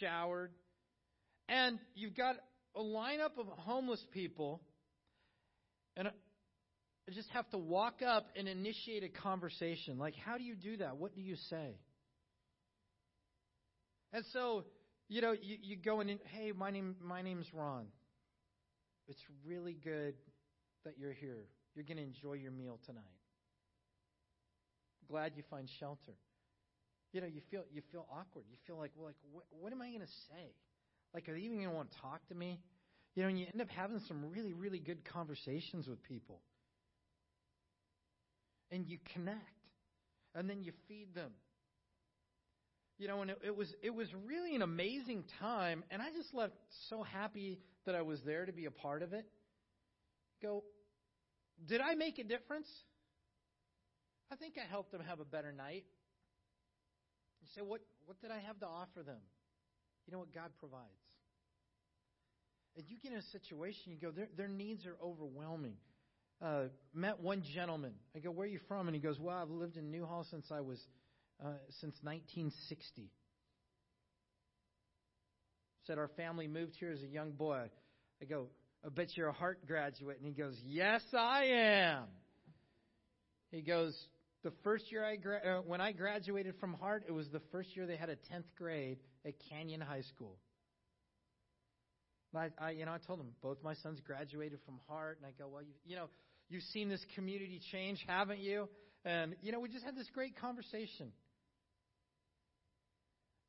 showered, 0.00 0.52
and 1.48 1.78
you've 1.94 2.16
got 2.16 2.36
a 2.74 2.80
lineup 2.80 3.38
of 3.38 3.46
homeless 3.58 4.04
people, 4.12 4.60
and 5.96 6.08
I 6.08 6.12
just 7.12 7.28
have 7.30 7.48
to 7.50 7.58
walk 7.58 8.02
up 8.06 8.26
and 8.36 8.46
initiate 8.48 9.02
a 9.04 9.08
conversation. 9.08 9.98
Like, 9.98 10.14
how 10.14 10.38
do 10.38 10.44
you 10.44 10.54
do 10.54 10.76
that? 10.78 10.96
What 10.96 11.14
do 11.14 11.20
you 11.20 11.36
say? 11.48 11.78
And 14.12 14.24
so 14.32 14.64
You 15.12 15.20
know, 15.20 15.32
you, 15.32 15.56
you 15.60 15.76
go 15.76 16.00
in, 16.00 16.20
hey, 16.26 16.52
my 16.56 16.70
name 16.70 16.94
my 17.02 17.20
name's 17.20 17.52
Ron. 17.52 17.86
It's 19.08 19.20
really 19.44 19.76
good 19.82 20.14
that 20.84 20.98
you're 20.98 21.12
here. 21.12 21.48
You're 21.74 21.84
going 21.84 21.98
to 21.98 22.02
enjoy 22.02 22.34
your 22.34 22.52
meal 22.52 22.78
tonight. 22.86 23.02
Glad 25.08 25.32
you 25.36 25.42
find 25.50 25.68
shelter. 25.78 26.14
You 27.12 27.20
know, 27.20 27.26
you 27.26 27.40
feel 27.50 27.64
you 27.72 27.82
feel 27.90 28.06
awkward. 28.10 28.44
You 28.50 28.56
feel 28.66 28.76
like, 28.76 28.92
well, 28.96 29.06
like 29.06 29.16
what, 29.32 29.44
what 29.50 29.72
am 29.72 29.82
I 29.82 29.88
going 29.88 30.00
to 30.00 30.12
say? 30.28 30.54
Like, 31.12 31.28
are 31.28 31.32
they 31.34 31.40
even 31.40 31.58
going 31.58 31.68
to 31.68 31.74
want 31.74 31.90
to 31.90 31.98
talk 32.00 32.26
to 32.28 32.34
me? 32.34 32.60
You 33.16 33.22
know, 33.24 33.28
and 33.28 33.38
you 33.38 33.46
end 33.52 33.60
up 33.60 33.68
having 33.70 34.00
some 34.06 34.30
really, 34.30 34.52
really 34.52 34.78
good 34.78 35.04
conversations 35.04 35.88
with 35.88 36.02
people. 36.04 36.40
And 38.70 38.86
you 38.86 38.98
connect. 39.12 39.38
And 40.34 40.48
then 40.48 40.62
you 40.62 40.72
feed 40.86 41.12
them. 41.14 41.32
You 42.98 43.08
know, 43.08 43.22
and 43.22 43.30
it, 43.30 43.38
it 43.46 43.56
was 43.56 43.74
it 43.82 43.94
was 43.94 44.08
really 44.26 44.54
an 44.54 44.60
amazing 44.60 45.24
time, 45.40 45.82
and 45.90 46.02
I 46.02 46.10
just 46.14 46.34
left 46.34 46.52
so 46.90 47.02
happy 47.02 47.58
that 47.86 47.94
I 47.94 48.02
was 48.02 48.20
there 48.26 48.44
to 48.44 48.52
be 48.52 48.66
a 48.66 48.70
part 48.70 49.02
of 49.02 49.14
it. 49.14 49.24
Go, 50.42 50.62
did 51.66 51.80
I 51.80 51.94
make 51.94 52.18
a 52.18 52.24
difference? 52.24 52.68
I 54.32 54.36
think 54.36 54.54
I 54.56 54.68
helped 54.68 54.92
them 54.92 55.02
have 55.06 55.20
a 55.20 55.24
better 55.24 55.52
night. 55.52 55.84
You 57.42 57.48
say, 57.54 57.62
what, 57.62 57.80
what 58.06 58.20
did 58.20 58.30
I 58.30 58.38
have 58.38 58.58
to 58.60 58.66
offer 58.66 59.02
them? 59.02 59.20
You 60.06 60.12
know 60.12 60.18
what 60.18 60.32
God 60.34 60.50
provides. 60.58 60.84
And 62.76 62.84
you 62.88 62.96
get 63.02 63.12
in 63.12 63.18
a 63.18 63.22
situation, 63.22 63.92
you 63.92 63.98
go, 63.98 64.10
their, 64.10 64.28
their 64.36 64.48
needs 64.48 64.86
are 64.86 64.96
overwhelming. 65.02 65.74
Uh, 66.40 66.64
met 66.94 67.20
one 67.20 67.42
gentleman. 67.54 67.92
I 68.16 68.20
go, 68.20 68.30
where 68.30 68.46
are 68.46 68.50
you 68.50 68.60
from? 68.68 68.88
And 68.88 68.94
he 68.94 69.00
goes, 69.00 69.18
well, 69.18 69.36
I've 69.36 69.50
lived 69.50 69.76
in 69.76 69.90
Newhall 69.90 70.24
since 70.30 70.46
I 70.50 70.60
was, 70.60 70.78
uh, 71.44 71.52
since 71.80 71.96
1960. 72.02 73.10
Said 75.86 75.98
our 75.98 76.08
family 76.16 76.46
moved 76.46 76.76
here 76.78 76.92
as 76.92 77.02
a 77.02 77.06
young 77.06 77.32
boy. 77.32 77.68
I 78.22 78.24
go, 78.24 78.46
I 78.84 78.88
bet 78.88 79.16
you're 79.16 79.28
a 79.28 79.32
Hart 79.32 79.66
graduate. 79.66 80.18
And 80.18 80.26
he 80.26 80.32
goes, 80.32 80.54
Yes, 80.64 81.02
I 81.12 81.44
am. 81.44 82.04
He 83.50 83.62
goes, 83.62 83.96
The 84.42 84.52
first 84.64 84.90
year 84.90 85.04
I 85.04 85.16
gra- 85.16 85.58
uh, 85.58 85.62
when 85.62 85.80
I 85.80 85.92
graduated 85.92 86.54
from 86.60 86.74
Hart, 86.74 87.04
it 87.06 87.12
was 87.12 87.28
the 87.28 87.42
first 87.52 87.76
year 87.76 87.86
they 87.86 87.96
had 87.96 88.08
a 88.08 88.16
10th 88.16 88.54
grade 88.56 88.98
at 89.26 89.34
Canyon 89.50 89.80
High 89.80 90.02
School. 90.02 90.36
I, 92.34 92.48
I, 92.58 92.70
you 92.70 92.86
know, 92.86 92.92
I 92.92 92.98
told 92.98 93.20
him 93.20 93.30
both 93.42 93.58
my 93.62 93.74
sons 93.74 94.00
graduated 94.06 94.60
from 94.64 94.78
Hart, 94.88 95.18
and 95.18 95.26
I 95.26 95.32
go, 95.36 95.48
well, 95.48 95.62
you, 95.62 95.74
you 95.84 95.96
know, 95.96 96.08
you've 96.48 96.62
seen 96.72 96.88
this 96.88 97.04
community 97.16 97.60
change, 97.72 98.04
haven't 98.06 98.38
you? 98.38 98.68
And 99.04 99.34
you 99.42 99.50
know, 99.50 99.60
we 99.60 99.68
just 99.68 99.84
had 99.84 99.96
this 99.96 100.08
great 100.14 100.38
conversation. 100.40 101.10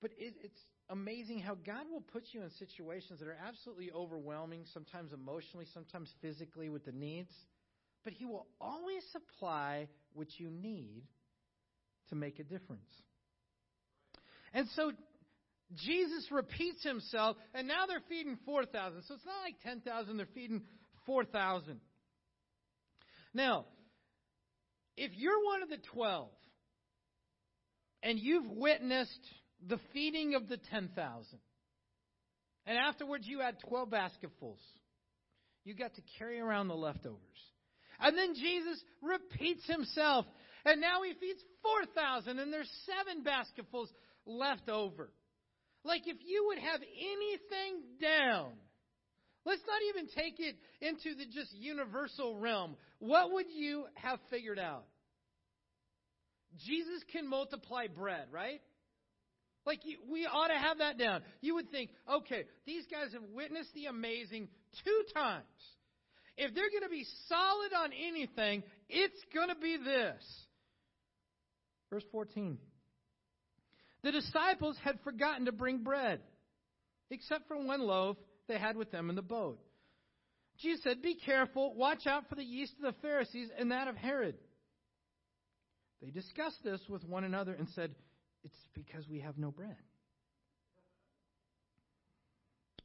But 0.02 0.12
it, 0.18 0.34
it's 0.44 0.60
amazing 0.92 1.40
how 1.40 1.56
God 1.56 1.86
will 1.92 2.02
put 2.02 2.24
you 2.32 2.42
in 2.42 2.50
situations 2.60 3.20
that 3.20 3.28
are 3.28 3.38
absolutely 3.48 3.92
overwhelming, 3.92 4.66
sometimes 4.74 5.14
emotionally, 5.14 5.66
sometimes 5.74 6.14
physically 6.22 6.70
with 6.70 6.86
the 6.86 6.92
needs. 6.92 7.32
But 8.04 8.14
He 8.14 8.26
will 8.26 8.48
always 8.60 9.04
supply 9.12 9.88
what 10.14 10.28
you 10.38 10.50
need 10.50 11.04
to 12.10 12.16
make 12.16 12.40
a 12.40 12.44
difference. 12.44 12.90
And 14.54 14.68
so 14.76 14.92
Jesus 15.76 16.28
repeats 16.30 16.84
himself, 16.84 17.38
and 17.54 17.68
now 17.68 17.86
they're 17.88 18.02
feeding 18.10 18.38
4,000. 18.46 19.04
So 19.08 19.14
it's 19.14 19.26
not 19.26 19.42
like 19.44 19.56
10,000, 19.64 20.18
they're 20.18 20.26
feeding 20.34 20.64
4,000. 21.06 21.80
Now, 23.34 23.66
if 24.98 25.12
you're 25.16 25.44
one 25.46 25.64
of 25.64 25.70
the 25.70 25.78
12 25.94 26.28
and 28.04 28.20
you've 28.20 28.50
witnessed 28.50 29.26
the 29.68 29.80
feeding 29.94 30.36
of 30.36 30.48
the 30.48 30.58
10,000. 30.58 31.40
And 32.66 32.78
afterwards, 32.78 33.28
you 33.28 33.40
had 33.40 33.60
12 33.68 33.90
basketfuls. 33.90 34.60
You 35.64 35.76
got 35.76 35.96
to 35.96 36.02
carry 36.18 36.40
around 36.40 36.68
the 36.68 36.76
leftovers. 36.76 37.20
And 38.00 38.18
then 38.18 38.34
Jesus 38.34 38.84
repeats 39.02 39.66
himself. 39.68 40.26
And 40.66 40.80
now 40.82 41.02
he 41.04 41.14
feeds 41.14 41.42
4,000, 41.64 42.40
and 42.40 42.54
there's 42.54 42.70
seven 42.86 43.24
basketfuls 43.24 43.90
left 44.26 44.70
over. 44.70 45.12
Like 45.84 46.04
if 46.06 46.18
you 46.24 46.46
would 46.48 46.60
have 46.60 46.82
anything 46.82 47.82
down, 48.00 48.52
let's 49.46 49.64
not 49.66 49.82
even 49.90 50.08
take 50.16 50.40
it 50.40 50.56
into 50.80 51.18
the 51.18 51.26
just 51.26 51.54
universal 51.54 52.38
realm. 52.38 52.76
What 53.00 53.34
would 53.34 53.48
you 53.52 53.86
have 53.96 54.20
figured 54.30 54.60
out? 54.60 54.86
Jesus 56.58 57.02
can 57.12 57.28
multiply 57.28 57.88
bread, 57.88 58.28
right? 58.32 58.62
Like, 59.66 59.82
we 60.10 60.26
ought 60.26 60.48
to 60.48 60.58
have 60.58 60.80
that 60.80 60.98
down. 60.98 61.22
You 61.42 61.56
would 61.56 61.70
think, 61.70 61.92
okay, 62.12 62.46
these 62.66 62.86
guys 62.90 63.14
have 63.14 63.22
witnessed 63.34 63.74
the 63.76 63.86
amazing 63.86 64.48
two 64.84 65.04
times. 65.14 65.46
If 66.38 66.56
they're 66.56 66.70
going 66.70 66.84
to 66.84 66.90
be 66.90 67.06
solid 67.28 67.74
on 67.74 67.92
anything, 67.94 68.64
it's 68.90 69.22
going 69.34 69.50
to 69.50 69.56
be 69.56 69.78
this. 69.78 70.24
Verse 71.92 72.04
14. 72.12 72.58
The 74.04 74.12
disciples 74.12 74.78
had 74.84 75.00
forgotten 75.04 75.46
to 75.46 75.52
bring 75.52 75.84
bread, 75.84 76.22
except 77.12 77.48
for 77.48 77.58
one 77.58 77.82
loaf 77.82 78.18
they 78.48 78.58
had 78.58 78.76
with 78.76 78.92
them 78.92 79.10
in 79.10 79.16
the 79.16 79.22
boat. 79.22 79.60
Jesus 80.60 80.84
said, 80.84 81.02
Be 81.02 81.16
careful, 81.16 81.76
watch 81.76 82.08
out 82.08 82.28
for 82.30 82.36
the 82.36 82.44
yeast 82.44 82.74
of 82.78 82.94
the 82.94 83.00
Pharisees 83.02 83.50
and 83.58 83.72
that 83.72 83.88
of 83.88 83.96
Herod. 83.96 84.36
They 86.02 86.10
discussed 86.10 86.64
this 86.64 86.82
with 86.90 87.04
one 87.04 87.24
another 87.24 87.54
and 87.54 87.68
said, 87.76 87.94
it's 88.44 88.56
because 88.74 89.08
we 89.08 89.20
have 89.20 89.38
no 89.38 89.52
bread. 89.52 89.78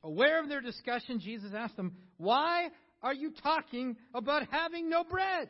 Aware 0.02 0.42
of 0.42 0.48
their 0.48 0.60
discussion, 0.60 1.20
Jesus 1.20 1.50
asked 1.54 1.76
them, 1.76 1.96
Why 2.16 2.68
are 3.02 3.14
you 3.14 3.32
talking 3.42 3.96
about 4.14 4.46
having 4.50 4.88
no 4.88 5.04
bread? 5.04 5.48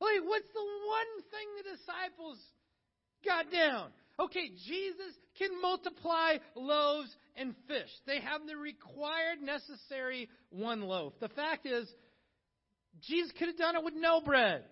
Wait, 0.00 0.24
what's 0.24 0.48
the 0.48 0.60
one 0.60 1.22
thing 1.30 1.48
the 1.56 1.76
disciples 1.76 2.38
got 3.24 3.50
down? 3.50 3.90
Okay, 4.20 4.50
Jesus 4.66 5.14
can 5.38 5.60
multiply 5.60 6.36
loaves 6.54 7.14
and 7.36 7.54
fish. 7.66 7.88
They 8.06 8.20
have 8.20 8.46
the 8.46 8.56
required, 8.56 9.40
necessary 9.42 10.28
one 10.50 10.82
loaf. 10.82 11.14
The 11.20 11.30
fact 11.30 11.66
is, 11.66 11.88
Jesus 13.00 13.32
could 13.38 13.48
have 13.48 13.56
done 13.56 13.76
it 13.76 13.84
with 13.84 13.94
no 13.96 14.20
bread. 14.20 14.64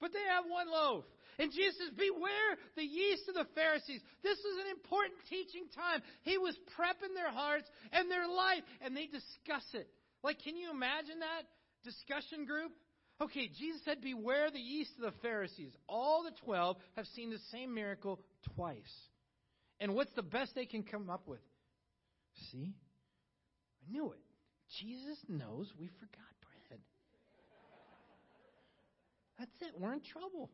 But 0.00 0.12
they 0.12 0.24
have 0.28 0.44
one 0.48 0.70
loaf. 0.70 1.04
And 1.38 1.52
Jesus 1.52 1.76
says, 1.78 1.90
Beware 1.96 2.56
the 2.76 2.84
yeast 2.84 3.28
of 3.28 3.34
the 3.34 3.46
Pharisees. 3.54 4.00
This 4.22 4.38
is 4.38 4.56
an 4.64 4.70
important 4.72 5.20
teaching 5.28 5.68
time. 5.74 6.02
He 6.22 6.38
was 6.38 6.56
prepping 6.76 7.14
their 7.14 7.30
hearts 7.30 7.68
and 7.92 8.10
their 8.10 8.28
life, 8.28 8.62
and 8.80 8.96
they 8.96 9.06
discuss 9.06 9.64
it. 9.74 9.88
Like, 10.22 10.42
can 10.42 10.56
you 10.56 10.70
imagine 10.70 11.20
that 11.20 11.44
discussion 11.84 12.46
group? 12.46 12.72
Okay, 13.20 13.48
Jesus 13.48 13.80
said, 13.84 14.00
Beware 14.00 14.50
the 14.50 14.60
yeast 14.60 14.92
of 14.98 15.12
the 15.12 15.20
Pharisees. 15.20 15.72
All 15.88 16.22
the 16.22 16.36
twelve 16.44 16.76
have 16.96 17.06
seen 17.14 17.30
the 17.30 17.40
same 17.50 17.74
miracle 17.74 18.20
twice. 18.54 18.92
And 19.80 19.94
what's 19.94 20.12
the 20.14 20.22
best 20.22 20.54
they 20.54 20.66
can 20.66 20.82
come 20.82 21.10
up 21.10 21.26
with? 21.26 21.40
See? 22.50 22.74
I 23.86 23.92
knew 23.92 24.12
it. 24.12 24.20
Jesus 24.80 25.18
knows 25.28 25.70
we 25.78 25.88
forgot 25.88 26.35
that's 29.38 29.50
it. 29.60 29.72
We're 29.78 29.94
in 29.94 30.00
trouble. 30.00 30.50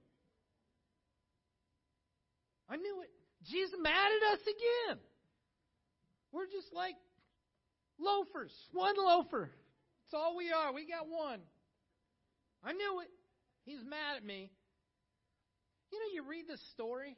I 2.68 2.76
knew 2.76 3.02
it. 3.02 3.10
Jesus 3.50 3.74
mad 3.80 3.92
at 3.92 4.32
us 4.34 4.40
again. 4.42 4.98
We're 6.32 6.46
just 6.46 6.72
like 6.72 6.94
loafers. 7.98 8.52
One 8.72 8.94
loafer. 8.96 9.50
That's 10.04 10.14
all 10.14 10.36
we 10.36 10.50
are. 10.52 10.72
We 10.72 10.86
got 10.86 11.08
one. 11.08 11.40
I 12.64 12.72
knew 12.72 13.00
it. 13.00 13.08
He's 13.64 13.82
mad 13.84 14.16
at 14.16 14.24
me. 14.24 14.50
You 15.92 15.98
know, 15.98 16.14
you 16.14 16.28
read 16.28 16.48
this 16.48 16.60
story, 16.72 17.16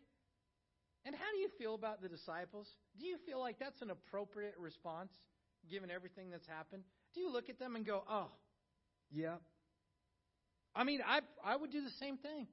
and 1.07 1.14
how 1.14 1.31
do 1.33 1.38
you 1.38 1.48
feel 1.59 1.74
about 1.74 2.03
the 2.03 2.09
disciples? 2.09 2.66
Do 2.98 3.07
you 3.07 3.18
feel 3.24 3.38
like 3.38 3.59
that's 3.59 3.81
an 3.83 3.90
appropriate 3.90 4.55
response, 4.59 5.12
given 5.70 5.90
everything 5.90 6.31
that's 6.31 6.46
happened? 6.46 6.83
Do 7.14 7.20
you 7.20 7.31
look 7.31 7.48
at 7.48 7.59
them 7.61 7.77
and 7.77 7.87
go, 7.87 8.03
oh, 8.11 8.31
yeah, 9.12 9.37
I 10.74 10.84
mean, 10.84 11.00
I 11.06 11.20
I 11.44 11.56
would 11.56 11.70
do 11.70 11.82
the 11.82 11.90
same 12.00 12.16
thing. 12.18 12.46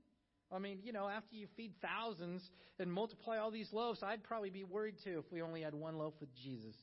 I 0.51 0.59
mean, 0.59 0.79
you 0.83 0.91
know, 0.91 1.07
after 1.07 1.35
you 1.35 1.47
feed 1.55 1.73
thousands 1.81 2.47
and 2.77 2.91
multiply 2.91 3.37
all 3.37 3.51
these 3.51 3.71
loaves, 3.71 4.03
I'd 4.03 4.23
probably 4.23 4.49
be 4.49 4.63
worried 4.63 4.95
too 5.03 5.23
if 5.25 5.31
we 5.31 5.41
only 5.41 5.61
had 5.61 5.73
one 5.73 5.97
loaf 5.97 6.13
with 6.19 6.29
Jesus. 6.35 6.75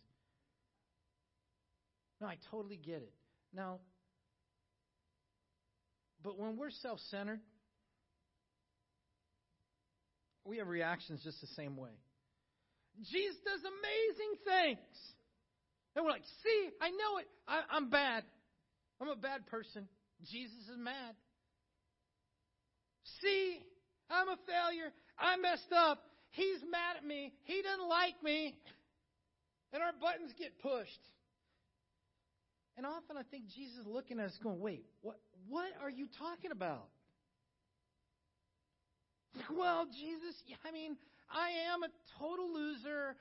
No, 2.20 2.26
I 2.26 2.36
totally 2.50 2.76
get 2.76 2.96
it. 2.96 3.12
Now, 3.54 3.78
but 6.22 6.38
when 6.38 6.56
we're 6.56 6.70
self 6.70 6.98
centered, 7.10 7.40
we 10.44 10.58
have 10.58 10.68
reactions 10.68 11.20
just 11.22 11.40
the 11.40 11.46
same 11.48 11.76
way. 11.76 11.90
Jesus 12.98 13.36
does 13.44 13.60
amazing 13.60 14.32
things. 14.44 14.96
And 15.94 16.04
we're 16.04 16.10
like, 16.10 16.24
see, 16.42 16.68
I 16.80 16.90
know 16.90 17.18
it. 17.18 17.26
I, 17.46 17.60
I'm 17.70 17.90
bad. 17.90 18.24
I'm 19.00 19.08
a 19.08 19.16
bad 19.16 19.46
person. 19.46 19.88
Jesus 20.30 20.56
is 20.70 20.78
mad. 20.78 21.14
See, 23.22 23.60
I'm 24.10 24.28
a 24.28 24.36
failure. 24.46 24.92
I 25.18 25.36
messed 25.36 25.72
up. 25.74 26.02
He's 26.30 26.60
mad 26.70 26.96
at 26.98 27.06
me. 27.06 27.32
He 27.44 27.62
doesn't 27.62 27.88
like 27.88 28.22
me. 28.22 28.54
And 29.72 29.82
our 29.82 29.92
buttons 30.00 30.32
get 30.38 30.58
pushed. 30.60 31.00
And 32.76 32.86
often 32.86 33.16
I 33.16 33.22
think 33.30 33.44
Jesus 33.54 33.80
is 33.80 33.86
looking 33.86 34.20
at 34.20 34.26
us 34.26 34.38
going, 34.42 34.60
wait, 34.60 34.84
what, 35.02 35.18
what 35.48 35.72
are 35.82 35.90
you 35.90 36.06
talking 36.18 36.52
about? 36.52 36.88
Well, 39.56 39.86
Jesus, 39.86 40.34
I 40.66 40.72
mean, 40.72 40.96
I 41.30 41.72
am 41.72 41.82
a 41.82 41.88
total 42.18 42.52
loser. 42.52 43.14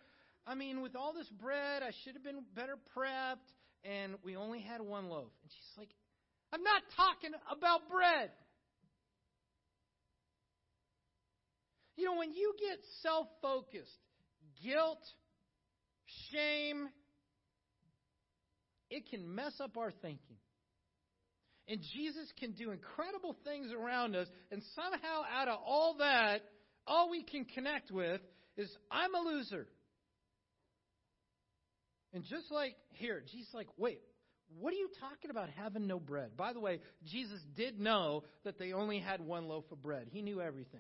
I 0.47 0.55
mean, 0.55 0.81
with 0.81 0.95
all 0.95 1.13
this 1.13 1.29
bread, 1.29 1.83
I 1.83 1.91
should 2.03 2.13
have 2.13 2.23
been 2.23 2.43
better 2.55 2.77
prepped, 2.95 3.45
and 3.83 4.15
we 4.23 4.35
only 4.35 4.59
had 4.59 4.81
one 4.81 5.09
loaf. 5.09 5.29
And 5.43 5.51
she's 5.51 5.77
like, 5.77 5.89
I'm 6.51 6.63
not 6.63 6.81
talking 6.95 7.31
about 7.51 7.89
bread. 7.89 8.31
You 11.97 12.05
know, 12.05 12.15
when 12.17 12.31
you 12.31 12.53
get 12.59 12.77
self 13.01 13.27
focused, 13.41 13.91
guilt, 14.63 15.03
shame, 16.31 16.87
it 18.89 19.09
can 19.09 19.33
mess 19.35 19.53
up 19.59 19.77
our 19.77 19.91
thinking. 19.91 20.37
And 21.67 21.81
Jesus 21.95 22.31
can 22.39 22.53
do 22.53 22.71
incredible 22.71 23.35
things 23.43 23.71
around 23.73 24.15
us, 24.15 24.27
and 24.51 24.61
somehow 24.75 25.23
out 25.37 25.49
of 25.49 25.59
all 25.65 25.97
that, 25.99 26.41
all 26.85 27.09
we 27.09 27.23
can 27.23 27.43
connect 27.43 27.91
with 27.91 28.21
is, 28.55 28.69
I'm 28.89 29.13
a 29.13 29.19
loser. 29.19 29.67
And 32.13 32.23
just 32.23 32.49
like 32.51 32.75
here, 32.91 33.21
Jesus 33.29 33.53
like, 33.53 33.67
wait, 33.75 33.99
what 34.57 34.71
are 34.71 34.77
you 34.77 34.89
talking 35.01 35.29
about 35.29 35.49
having 35.49 35.87
no 35.87 35.99
bread? 35.99 36.37
By 36.37 36.53
the 36.53 36.61
way, 36.61 36.79
Jesus 37.03 37.41
did 37.55 37.79
know 37.79 38.23
that 38.45 38.57
they 38.57 38.71
only 38.71 38.99
had 38.99 39.19
one 39.19 39.47
loaf 39.49 39.65
of 39.71 39.81
bread. 39.81 40.07
He 40.09 40.21
knew 40.21 40.39
everything. 40.39 40.79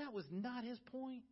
That 0.00 0.14
was 0.14 0.24
not 0.32 0.64
his 0.64 0.78
point. 0.90 1.22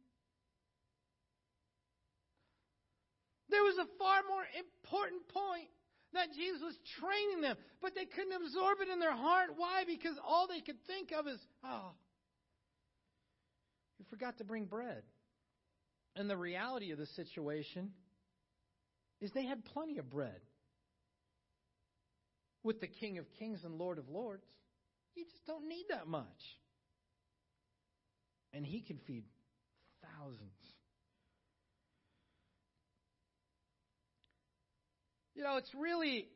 There 3.49 3.63
was 3.63 3.79
a 3.79 3.89
far 3.99 4.21
more 4.29 4.45
important 4.59 5.27
point 5.29 5.69
that 6.13 6.29
Jesus 6.37 6.61
was 6.63 6.77
training 7.01 7.41
them, 7.41 7.57
but 7.81 7.95
they 7.95 8.05
couldn't 8.05 8.33
absorb 8.45 8.79
it 8.83 8.93
in 8.93 9.01
their 9.01 9.17
heart. 9.17 9.51
Why? 9.57 9.85
Because 9.87 10.17
all 10.23 10.47
they 10.47 10.61
could 10.61 10.77
think 10.87 11.13
of 11.19 11.27
is, 11.27 11.41
oh, 11.65 11.93
you 13.99 14.05
forgot 14.11 14.37
to 14.39 14.45
bring 14.45 14.67
bread. 14.67 15.03
And 16.15 16.29
the 16.29 16.37
reality 16.37 16.93
of 16.93 16.99
the 16.99 17.07
situation 17.07 17.93
is 19.23 19.31
they 19.33 19.47
had 19.47 19.65
plenty 19.65 19.97
of 19.97 20.11
bread. 20.11 20.41
With 22.63 22.81
the 22.81 22.89
King 22.89 23.17
of 23.17 23.25
Kings 23.39 23.61
and 23.65 23.79
Lord 23.79 23.99
of 23.99 24.11
Lords, 24.11 24.45
you 25.15 25.25
just 25.25 25.47
don't 25.47 25.69
need 25.69 25.87
that 25.89 26.07
much. 26.07 26.27
And 28.59 28.67
he 28.67 28.81
can 28.81 28.99
feed 29.07 29.23
thousands. 30.03 30.51
You 35.37 35.45
know, 35.45 35.59
it's 35.59 35.73
really 35.79 36.27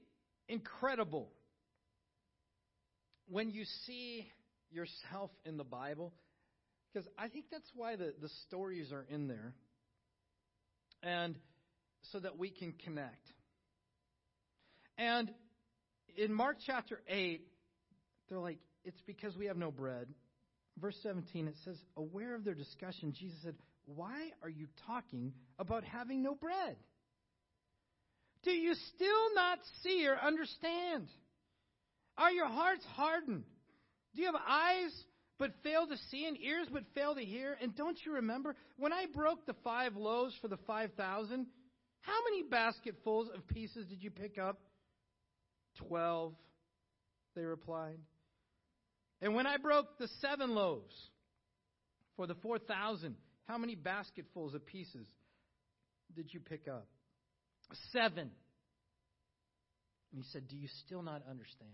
incredible 0.49 1.31
when 3.29 3.51
you 3.51 3.65
see 3.87 4.31
yourself 4.71 5.33
in 5.45 5.57
the 5.57 5.65
Bible, 5.65 6.15
because 6.93 7.09
I 7.19 7.27
think 7.27 7.47
that's 7.51 7.69
why 7.75 7.97
the, 7.97 8.15
the 8.23 8.29
stories 8.47 8.93
are 8.93 9.05
in 9.09 9.27
there. 9.27 9.55
And 11.03 11.35
so 12.13 12.21
that 12.21 12.39
we 12.39 12.51
can 12.51 12.73
connect. 12.85 13.27
And 14.97 15.29
in 16.17 16.33
Mark 16.33 16.59
chapter 16.65 17.01
8, 17.09 17.45
they're 18.29 18.39
like, 18.39 18.59
it's 18.85 19.01
because 19.09 19.37
we 19.37 19.47
have 19.47 19.57
no 19.57 19.73
bread. 19.73 20.07
Verse 20.81 20.97
17, 21.03 21.49
it 21.49 21.55
says, 21.65 21.77
aware 21.97 22.35
of 22.35 22.45
their 22.45 22.55
discussion, 22.55 23.13
Jesus 23.13 23.39
said, 23.43 23.55
Why 23.87 24.31
are 24.43 24.49
you 24.49 24.67
talking 24.87 25.33
about 25.59 25.85
having 25.85 26.23
no 26.23 26.35
bread? 26.35 26.77
Do 28.43 28.51
you 28.51 28.75
still 28.95 29.35
not 29.35 29.59
see 29.83 30.07
or 30.07 30.17
understand? 30.17 31.09
Are 32.19 32.33
your 32.33 32.49
hearts 32.49 32.85
hardened? 32.95 33.45
Do 34.15 34.21
you 34.21 34.27
have 34.27 34.41
eyes 34.47 34.93
but 35.39 35.53
fail 35.63 35.87
to 35.87 35.97
see 36.11 36.27
and 36.27 36.37
ears 36.41 36.67
but 36.73 36.83
fail 36.95 37.15
to 37.15 37.25
hear? 37.25 37.57
And 37.61 37.75
don't 37.77 37.99
you 38.05 38.15
remember 38.15 38.57
when 38.77 38.93
I 38.93 39.07
broke 39.15 39.47
the 39.47 39.55
five 39.65 39.97
loaves 39.97 40.35
for 40.41 40.49
the 40.49 40.59
5,000? 40.67 41.47
How 42.01 42.19
many 42.25 42.43
basketfuls 42.43 43.29
of 43.35 43.47
pieces 43.47 43.87
did 43.87 44.03
you 44.03 44.11
pick 44.11 44.39
up? 44.39 44.59
Twelve, 45.77 46.35
they 47.35 47.45
replied. 47.45 47.99
And 49.23 49.37
when 49.37 49.47
I 49.47 49.57
broke 49.57 49.99
the 49.99 50.09
seven 50.21 50.51
loaves 50.51 50.95
for 52.17 52.27
the 52.27 52.35
4,000, 52.35 53.15
how 53.47 53.57
many 53.57 53.77
basketfuls 53.77 54.53
of 54.55 54.67
pieces 54.67 55.07
did 56.15 56.35
you 56.35 56.41
pick 56.41 56.67
up? 56.67 56.89
Seven. 57.93 58.31
And 60.11 60.23
he 60.23 60.25
said, 60.33 60.49
Do 60.49 60.57
you 60.57 60.69
still 60.85 61.03
not 61.03 61.23
understand? 61.31 61.71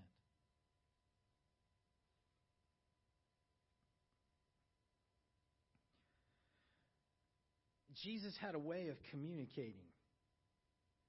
Jesus 8.05 8.35
had 8.41 8.55
a 8.55 8.61
way 8.61 8.89
of 8.89 8.97
communicating. 9.11 9.89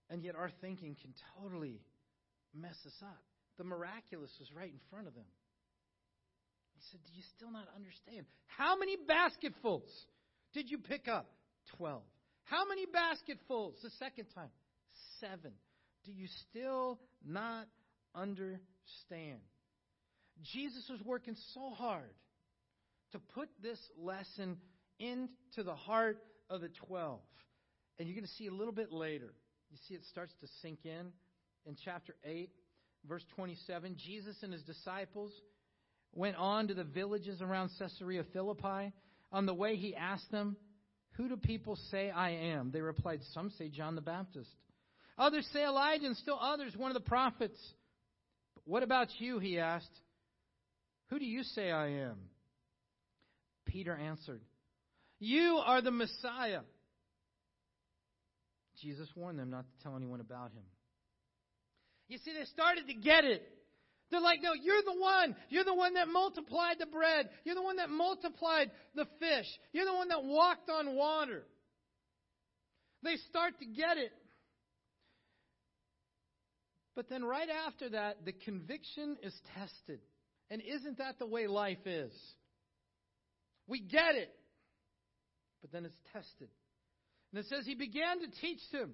And 0.10 0.24
yet 0.24 0.36
our 0.36 0.50
thinking 0.62 0.96
can 1.00 1.14
totally 1.38 1.82
mess 2.56 2.78
us 2.86 2.96
up. 3.04 3.22
The 3.58 3.64
miraculous 3.64 4.32
was 4.40 4.50
right 4.56 4.72
in 4.72 4.80
front 4.90 5.08
of 5.08 5.14
them. 5.14 5.26
He 6.80 6.86
said, 6.92 7.00
Do 7.06 7.14
you 7.14 7.24
still 7.36 7.52
not 7.52 7.68
understand? 7.76 8.26
How 8.48 8.78
many 8.78 8.96
basketfuls 9.08 9.90
did 10.54 10.70
you 10.70 10.78
pick 10.78 11.08
up? 11.08 11.30
Twelve. 11.78 12.04
How 12.46 12.68
many 12.68 12.86
basketfuls 12.86 13.76
the 13.84 13.92
second 14.00 14.26
time? 14.34 14.50
Seven. 15.20 15.52
Do 16.06 16.12
you 16.12 16.28
still 16.50 17.00
not 17.26 17.68
understand? 18.16 19.40
Jesus 20.42 20.88
was 20.90 21.02
working 21.04 21.36
so 21.54 21.70
hard 21.72 22.14
to 23.12 23.20
put 23.20 23.50
this 23.62 23.80
lesson 23.98 24.58
into 25.00 25.64
the 25.64 25.76
heart 25.76 26.18
of 26.50 26.62
the 26.62 26.70
twelve. 26.88 27.20
And 27.98 28.08
you're 28.08 28.16
going 28.16 28.26
to 28.26 28.34
see 28.34 28.48
a 28.48 28.54
little 28.54 28.74
bit 28.74 28.92
later 28.92 29.34
you 29.70 29.78
see, 29.88 29.94
it 29.94 30.06
starts 30.06 30.34
to 30.42 30.48
sink 30.62 30.80
in. 30.86 31.12
In 31.66 31.76
chapter 31.86 32.16
8, 32.24 32.50
verse 33.08 33.24
27, 33.36 33.96
Jesus 33.98 34.38
and 34.42 34.54
his 34.54 34.64
disciples 34.64 35.32
went 36.14 36.36
on 36.38 36.68
to 36.68 36.74
the 36.74 36.84
villages 36.84 37.42
around 37.42 37.72
Caesarea 37.78 38.24
Philippi. 38.34 38.94
On 39.32 39.46
the 39.46 39.54
way, 39.54 39.76
he 39.76 39.96
asked 39.96 40.32
them, 40.32 40.58
Who 41.14 41.30
do 41.30 41.38
people 41.38 41.78
say 41.92 42.10
I 42.10 42.32
am? 42.32 42.72
They 42.72 42.82
replied, 42.82 43.22
Some 43.34 43.52
say 43.58 43.70
John 43.70 43.96
the 43.96 44.02
Baptist. 44.02 44.50
Others 45.18 45.48
say 45.54 45.66
Elijah, 45.66 46.06
and 46.06 46.18
still 46.18 46.40
others, 46.42 46.76
one 46.76 46.92
of 46.92 46.96
the 46.96 47.08
prophets. 47.08 47.60
But 48.56 48.64
what 48.66 48.84
about 48.84 49.10
you? 49.20 49.40
He 49.40 49.60
asked. 49.60 49.92
Who 51.10 51.20
do 51.20 51.26
you 51.26 51.44
say 51.44 51.72
I 51.72 51.88
am? 51.88 52.18
Peter 53.66 53.96
answered, 53.96 54.42
You 55.20 55.62
are 55.66 55.82
the 55.82 55.92
Messiah. 55.92 56.62
Jesus 58.82 59.10
warned 59.16 59.40
them 59.40 59.50
not 59.50 59.66
to 59.66 59.84
tell 59.84 59.96
anyone 59.96 60.22
about 60.22 60.52
him. 60.52 60.64
You 62.08 62.18
see, 62.20 62.32
they 62.34 62.46
started 62.46 62.88
to 62.88 62.94
get 62.94 63.26
it. 63.26 63.44
They're 64.12 64.22
like, 64.22 64.42
no, 64.42 64.54
you're 64.54 64.82
the 64.84 65.00
one. 65.00 65.36
You're 65.50 65.64
the 65.64 65.74
one 65.74 65.94
that 65.94 66.08
multiplied 66.08 66.78
the 66.80 66.88
bread. 66.88 67.30
You're 67.44 67.56
the 67.56 67.62
one 67.62 67.78
that 67.78 67.90
multiplied 67.90 68.72
the 68.96 69.06
fish. 69.20 69.46
You're 69.72 69.86
the 69.86 69.94
one 69.94 70.08
that 70.10 70.24
walked 70.24 70.70
on 70.70 70.96
water. 70.96 71.44
They 73.04 73.18
start 73.30 73.60
to 73.60 73.66
get 73.66 73.98
it. 73.98 74.12
But 76.96 77.08
then 77.08 77.24
right 77.24 77.48
after 77.68 77.90
that, 77.90 78.26
the 78.26 78.34
conviction 78.34 79.18
is 79.24 79.34
tested. 79.56 80.00
And 80.50 80.62
isn't 80.62 80.98
that 80.98 81.20
the 81.20 81.28
way 81.28 81.48
life 81.48 81.86
is? 81.86 82.12
We 83.68 83.80
get 83.80 84.16
it, 84.16 84.32
but 85.62 85.72
then 85.72 85.86
it's 85.86 86.00
tested. 86.12 86.50
And 87.32 87.40
it 87.40 87.46
says, 87.48 87.66
He 87.66 87.76
began 87.76 88.20
to 88.20 88.28
teach 88.42 88.60
them. 88.72 88.94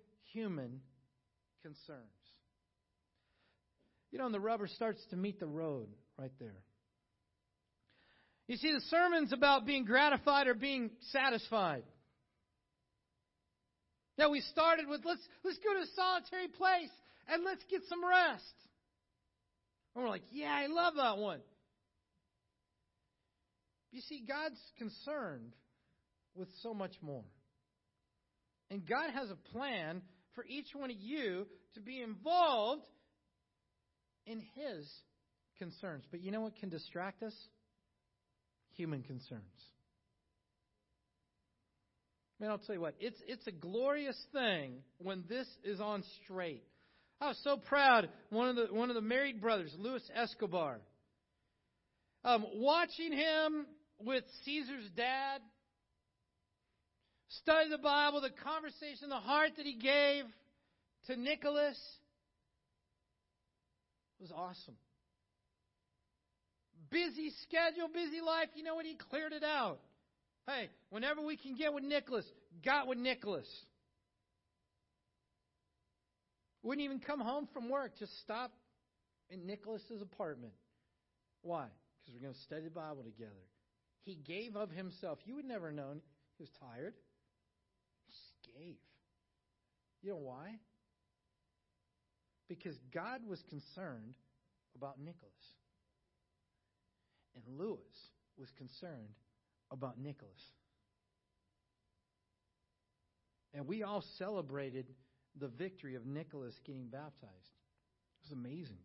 human 0.33 0.81
concerns. 1.61 2.07
You 4.11 4.19
know, 4.19 4.25
and 4.25 4.33
the 4.33 4.39
rubber 4.39 4.67
starts 4.67 5.01
to 5.11 5.15
meet 5.15 5.39
the 5.39 5.47
road 5.47 5.87
right 6.17 6.31
there. 6.39 6.63
You 8.47 8.57
see, 8.57 8.73
the 8.73 8.81
sermon's 8.89 9.31
about 9.31 9.65
being 9.65 9.85
gratified 9.85 10.47
or 10.47 10.53
being 10.53 10.91
satisfied. 11.11 11.83
Now 14.17 14.29
we 14.29 14.41
started 14.41 14.87
with 14.87 15.01
let's 15.05 15.21
let's 15.43 15.57
go 15.59 15.73
to 15.73 15.79
a 15.79 15.95
solitary 15.95 16.49
place 16.49 16.91
and 17.29 17.43
let's 17.45 17.63
get 17.69 17.81
some 17.87 18.05
rest. 18.05 18.53
And 19.95 20.03
we're 20.03 20.09
like, 20.09 20.23
yeah, 20.31 20.53
I 20.53 20.67
love 20.67 20.95
that 20.97 21.17
one. 21.17 21.39
You 23.91 24.01
see, 24.01 24.23
God's 24.27 24.59
concerned 24.77 25.53
with 26.35 26.49
so 26.61 26.73
much 26.73 26.93
more. 27.01 27.23
And 28.69 28.87
God 28.87 29.11
has 29.11 29.29
a 29.29 29.35
plan 29.51 30.01
for 30.35 30.45
each 30.45 30.67
one 30.73 30.89
of 30.89 30.97
you 30.99 31.45
to 31.73 31.79
be 31.81 32.01
involved 32.01 32.85
in 34.25 34.41
His 34.55 34.89
concerns. 35.57 36.03
But 36.09 36.21
you 36.21 36.31
know 36.31 36.41
what 36.41 36.55
can 36.55 36.69
distract 36.69 37.23
us? 37.23 37.35
Human 38.75 39.03
concerns. 39.03 39.43
Man, 42.39 42.49
I'll 42.49 42.57
tell 42.57 42.73
you 42.73 42.81
what, 42.81 42.95
it's, 42.99 43.21
it's 43.27 43.45
a 43.45 43.51
glorious 43.51 44.19
thing 44.33 44.77
when 44.97 45.23
this 45.29 45.47
is 45.63 45.79
on 45.79 46.03
straight. 46.23 46.63
I 47.19 47.27
was 47.27 47.39
so 47.43 47.57
proud. 47.57 48.09
One 48.31 48.49
of 48.49 48.55
the, 48.55 48.73
one 48.73 48.89
of 48.89 48.95
the 48.95 49.01
married 49.01 49.39
brothers, 49.39 49.71
Luis 49.77 50.01
Escobar, 50.15 50.79
um, 52.25 52.43
watching 52.55 53.11
him 53.11 53.67
with 53.99 54.23
Caesar's 54.43 54.89
dad, 54.95 55.41
study 57.39 57.69
the 57.69 57.77
Bible, 57.77 58.21
the 58.21 58.29
conversation, 58.43 59.09
the 59.09 59.15
heart 59.15 59.51
that 59.57 59.65
he 59.65 59.75
gave 59.75 60.25
to 61.07 61.15
Nicholas 61.15 61.79
was 64.19 64.31
awesome. 64.31 64.75
Busy 66.89 67.31
schedule, 67.43 67.87
busy 67.93 68.21
life. 68.21 68.49
You 68.55 68.63
know 68.63 68.75
what? 68.75 68.85
He 68.85 68.95
cleared 69.09 69.33
it 69.33 69.43
out. 69.43 69.79
Hey, 70.45 70.69
whenever 70.89 71.21
we 71.21 71.37
can 71.37 71.55
get 71.55 71.73
with 71.73 71.83
Nicholas, 71.83 72.25
got 72.65 72.87
with 72.87 72.97
Nicholas. 72.97 73.47
Wouldn't 76.63 76.83
even 76.83 76.99
come 76.99 77.19
home 77.19 77.47
from 77.53 77.69
work, 77.69 77.97
just 77.97 78.11
stop 78.21 78.51
in 79.29 79.47
Nicholas's 79.47 80.01
apartment. 80.01 80.53
Why? 81.41 81.65
Because 81.99 82.19
we're 82.19 82.23
going 82.23 82.33
to 82.33 82.41
study 82.41 82.63
the 82.63 82.69
Bible 82.69 83.03
together. 83.03 83.31
He 84.03 84.15
gave 84.15 84.55
of 84.55 84.69
himself. 84.69 85.19
You 85.25 85.35
would 85.35 85.45
never 85.45 85.71
know 85.71 85.93
he 86.37 86.43
was 86.43 86.49
tired. 86.59 86.93
Gave. 88.57 88.77
You 90.01 90.11
know 90.11 90.17
why? 90.17 90.59
Because 92.47 92.77
God 92.93 93.21
was 93.27 93.41
concerned 93.49 94.15
about 94.75 94.99
Nicholas. 94.99 95.31
And 97.35 97.43
Lewis 97.57 97.79
was 98.37 98.49
concerned 98.57 99.15
about 99.71 99.97
Nicholas. 99.97 100.41
And 103.53 103.67
we 103.67 103.83
all 103.83 104.03
celebrated 104.17 104.85
the 105.39 105.47
victory 105.47 105.95
of 105.95 106.05
Nicholas 106.05 106.59
getting 106.65 106.87
baptized. 106.87 107.55
It 108.21 108.29
was 108.29 108.31
amazing. 108.31 108.79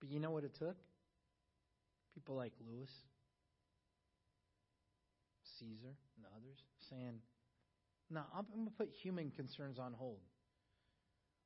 But 0.00 0.10
you 0.10 0.18
know 0.18 0.30
what 0.30 0.44
it 0.44 0.54
took? 0.58 0.76
People 2.14 2.36
like 2.36 2.52
Lewis, 2.66 2.90
Caesar, 5.58 5.94
and 6.16 6.26
others 6.36 6.58
saying, 6.90 7.20
No, 8.12 8.20
I'm 8.36 8.44
going 8.54 8.66
to 8.66 8.72
put 8.72 8.90
human 9.02 9.30
concerns 9.30 9.78
on 9.78 9.94
hold. 9.94 10.20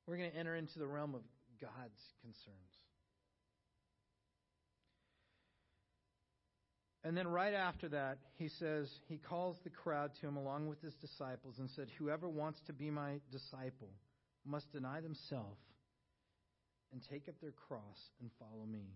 We're 0.06 0.16
going 0.16 0.32
to 0.32 0.36
enter 0.36 0.56
into 0.56 0.80
the 0.80 0.86
realm 0.86 1.14
of 1.14 1.22
God's 1.60 2.00
concerns. 2.20 2.56
And 7.04 7.16
then 7.16 7.28
right 7.28 7.54
after 7.54 7.88
that, 7.90 8.18
he 8.36 8.48
says, 8.48 8.90
he 9.08 9.18
calls 9.18 9.56
the 9.62 9.70
crowd 9.70 10.10
to 10.20 10.26
him 10.26 10.36
along 10.36 10.66
with 10.66 10.82
his 10.82 10.94
disciples 10.94 11.54
and 11.60 11.70
said, 11.70 11.86
Whoever 11.98 12.28
wants 12.28 12.58
to 12.66 12.72
be 12.72 12.90
my 12.90 13.20
disciple 13.30 13.90
must 14.44 14.72
deny 14.72 15.00
themselves 15.00 15.60
and 16.92 17.00
take 17.08 17.28
up 17.28 17.36
their 17.40 17.52
cross 17.68 18.10
and 18.20 18.28
follow 18.40 18.66
me. 18.66 18.86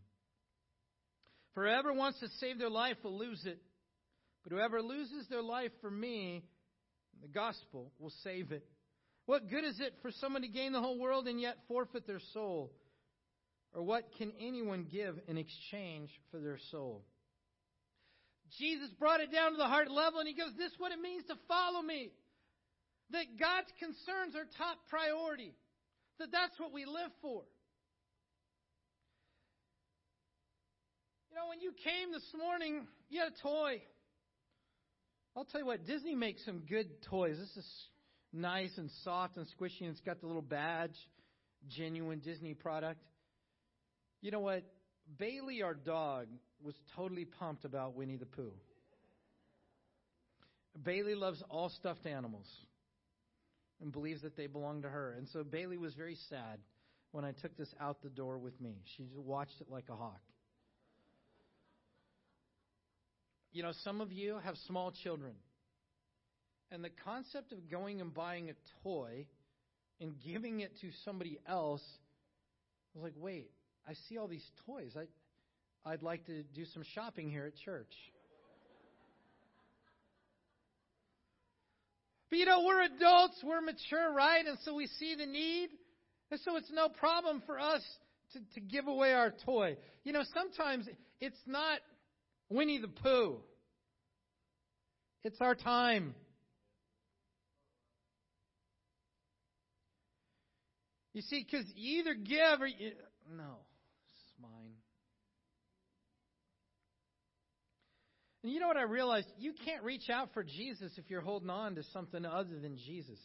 For 1.54 1.66
whoever 1.66 1.92
wants 1.92 2.18
to 2.18 2.28
save 2.40 2.59
their 2.59 2.70
life 2.70 2.96
will 3.04 3.16
lose 3.16 3.44
it, 3.44 3.61
but 4.42 4.52
whoever 4.52 4.83
loses 4.83 5.28
their 5.28 5.42
life 5.42 5.70
for 5.80 5.90
me, 5.90 6.42
the 7.22 7.28
gospel, 7.28 7.92
will 7.98 8.12
save 8.22 8.52
it. 8.52 8.66
What 9.26 9.48
good 9.48 9.64
is 9.64 9.78
it 9.80 9.94
for 10.02 10.11
someone 10.11 10.42
to 10.42 10.48
gain 10.48 10.72
the 10.72 10.80
whole 10.80 10.98
world 10.98 11.28
and 11.28 11.40
yet 11.40 11.56
forfeit 11.68 12.06
their 12.06 12.20
soul? 12.33 12.72
Or 13.72 13.83
what 13.83 14.04
can 14.18 14.33
anyone 14.40 14.87
give 14.90 15.16
in 15.28 15.38
exchange 15.38 16.11
for 16.30 16.40
their 16.40 16.59
soul? 16.70 17.04
Jesus 18.59 18.90
brought 18.98 19.20
it 19.20 19.30
down 19.30 19.52
to 19.52 19.56
the 19.56 19.68
heart 19.68 19.90
level 19.90 20.18
and 20.18 20.28
he 20.28 20.35
goes, 20.35 20.50
This 20.59 20.72
is 20.72 20.78
what 20.78 20.90
it 20.90 21.00
means 21.00 21.24
to 21.26 21.37
follow 21.46 21.80
me. 21.80 22.11
That 23.11 23.38
God's 23.38 23.70
concerns 23.78 24.35
are 24.35 24.46
top 24.59 24.78
priority. 24.88 25.54
That 26.18 26.33
that's 26.33 26.59
what 26.59 26.72
we 26.72 26.85
live 26.85 27.11
for. 27.22 27.42
You 31.30 31.37
know, 31.37 31.48
when 31.48 31.61
you 31.61 31.72
came 31.85 32.11
this 32.12 32.26
morning, 32.37 32.87
you 33.09 33.20
had 33.20 33.33
a 33.33 33.42
toy. 33.42 33.83
I'll 35.37 35.45
tell 35.45 35.61
you 35.61 35.66
what, 35.66 35.87
Disney 35.87 36.14
makes 36.14 36.45
some 36.45 36.62
good 36.69 37.03
toys. 37.03 37.37
This 37.38 37.57
is 37.57 37.71
nice 38.33 38.77
and 38.79 38.90
soft 39.05 39.37
and 39.37 39.47
squishy, 39.47 39.83
and 39.83 39.90
it's 39.90 40.01
got 40.01 40.21
the 40.21 40.27
little 40.27 40.43
badge, 40.43 40.97
genuine 41.69 42.19
Disney 42.19 42.55
product. 42.55 43.01
You 44.23 44.33
know 44.33 44.40
what? 44.40 44.64
Bailey, 45.19 45.62
our 45.62 45.75
dog, 45.75 46.27
was 46.62 46.75
totally 46.97 47.25
pumped 47.25 47.64
about 47.64 47.95
Winnie 47.95 48.16
the 48.16 48.27
Pooh. 48.27 48.53
Bailey 50.83 51.14
loves 51.14 51.43
all 51.49 51.69
stuffed 51.69 52.07
animals 52.07 52.47
and 53.81 53.93
believes 53.93 54.23
that 54.23 54.37
they 54.37 54.47
belong 54.47 54.83
to 54.83 54.88
her. 54.88 55.14
And 55.16 55.29
so 55.29 55.43
Bailey 55.43 55.77
was 55.77 55.95
very 55.95 56.16
sad 56.29 56.59
when 57.12 57.25
I 57.25 57.33
took 57.33 57.57
this 57.57 57.73
out 57.81 58.03
the 58.03 58.09
door 58.09 58.38
with 58.38 58.61
me. 58.61 58.77
She 58.97 59.05
just 59.05 59.16
watched 59.16 59.61
it 59.61 59.71
like 59.71 59.88
a 59.88 59.97
hawk. 59.97 60.21
You 63.52 63.62
know, 63.62 63.72
some 63.84 64.00
of 64.00 64.12
you 64.12 64.38
have 64.44 64.56
small 64.66 64.92
children. 65.02 65.32
And 66.70 66.84
the 66.84 66.90
concept 67.04 67.52
of 67.52 67.70
going 67.70 68.00
and 68.00 68.14
buying 68.14 68.48
a 68.50 68.54
toy 68.84 69.26
and 70.00 70.14
giving 70.24 70.60
it 70.60 70.72
to 70.80 70.88
somebody 71.04 71.38
else 71.48 71.82
I 72.94 72.98
was 72.98 73.04
like, 73.04 73.22
wait, 73.22 73.50
I 73.88 73.92
see 74.08 74.18
all 74.18 74.26
these 74.26 74.46
toys. 74.66 74.96
I, 74.96 75.88
I'd 75.88 76.02
like 76.02 76.26
to 76.26 76.42
do 76.42 76.64
some 76.74 76.82
shopping 76.94 77.30
here 77.30 77.46
at 77.46 77.52
church. 77.64 77.92
But 82.30 82.38
you 82.38 82.46
know, 82.46 82.64
we're 82.64 82.82
adults, 82.82 83.42
we're 83.44 83.60
mature, 83.60 84.12
right? 84.12 84.44
And 84.44 84.58
so 84.64 84.74
we 84.74 84.86
see 84.86 85.14
the 85.16 85.26
need. 85.26 85.70
And 86.30 86.40
so 86.44 86.56
it's 86.56 86.70
no 86.72 86.88
problem 86.88 87.42
for 87.46 87.58
us 87.58 87.82
to, 88.32 88.40
to 88.54 88.60
give 88.60 88.86
away 88.86 89.12
our 89.12 89.32
toy. 89.44 89.76
You 90.04 90.12
know, 90.12 90.22
sometimes 90.34 90.88
it's 91.20 91.40
not 91.46 91.80
Winnie 92.50 92.78
the 92.78 92.88
Pooh, 92.88 93.36
it's 95.24 95.40
our 95.40 95.54
time. 95.54 96.14
You 101.12 101.22
see, 101.22 101.44
because 101.44 101.66
you 101.74 102.00
either 102.00 102.14
give 102.14 102.60
or 102.60 102.66
you. 102.66 102.92
No. 103.36 103.56
It's 104.04 104.40
mine. 104.40 104.74
And 108.42 108.52
you 108.52 108.60
know 108.60 108.68
what 108.68 108.76
I 108.76 108.82
realized? 108.82 109.28
You 109.38 109.52
can't 109.64 109.82
reach 109.82 110.08
out 110.08 110.30
for 110.32 110.42
Jesus 110.42 110.92
if 110.96 111.10
you're 111.10 111.20
holding 111.20 111.50
on 111.50 111.74
to 111.74 111.82
something 111.92 112.24
other 112.24 112.58
than 112.60 112.76
Jesus. 112.76 113.18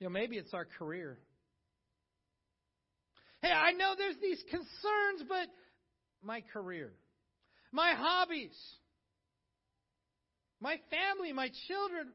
You 0.00 0.06
know, 0.06 0.10
maybe 0.10 0.36
it's 0.36 0.52
our 0.52 0.64
career. 0.64 1.18
Hey, 3.42 3.52
I 3.52 3.72
know 3.72 3.94
there's 3.96 4.16
these 4.20 4.42
concerns, 4.50 5.28
but 5.28 5.46
my 6.22 6.42
career, 6.52 6.92
my 7.72 7.92
hobbies, 7.96 8.56
my 10.60 10.76
family, 10.90 11.32
my 11.32 11.50
children, 11.68 12.08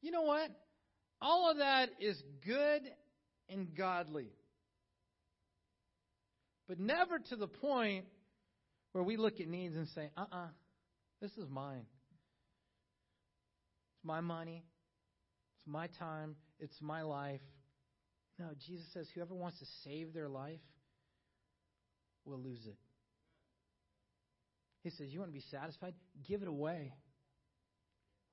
you 0.00 0.10
know 0.10 0.22
what? 0.22 0.50
All 1.20 1.50
of 1.50 1.58
that 1.58 1.90
is 2.00 2.20
good 2.46 2.82
and 3.48 3.74
godly. 3.76 4.30
But 6.68 6.78
never 6.78 7.18
to 7.18 7.36
the 7.36 7.48
point 7.48 8.04
where 8.92 9.02
we 9.02 9.16
look 9.16 9.40
at 9.40 9.48
needs 9.48 9.74
and 9.74 9.88
say, 9.88 10.10
uh 10.16 10.20
uh-uh, 10.20 10.44
uh, 10.44 10.48
this 11.20 11.32
is 11.32 11.48
mine. 11.50 11.86
It's 13.96 14.04
my 14.04 14.20
money. 14.20 14.64
It's 15.58 15.72
my 15.72 15.88
time. 15.98 16.36
It's 16.60 16.80
my 16.80 17.02
life. 17.02 17.40
No, 18.38 18.50
Jesus 18.66 18.86
says, 18.92 19.08
whoever 19.14 19.34
wants 19.34 19.58
to 19.58 19.66
save 19.84 20.14
their 20.14 20.28
life 20.28 20.60
will 22.28 22.38
lose 22.38 22.64
it. 22.66 22.76
He 24.82 24.90
says, 24.90 25.08
You 25.10 25.20
want 25.20 25.30
to 25.30 25.34
be 25.38 25.44
satisfied? 25.50 25.94
Give 26.26 26.42
it 26.42 26.48
away. 26.48 26.92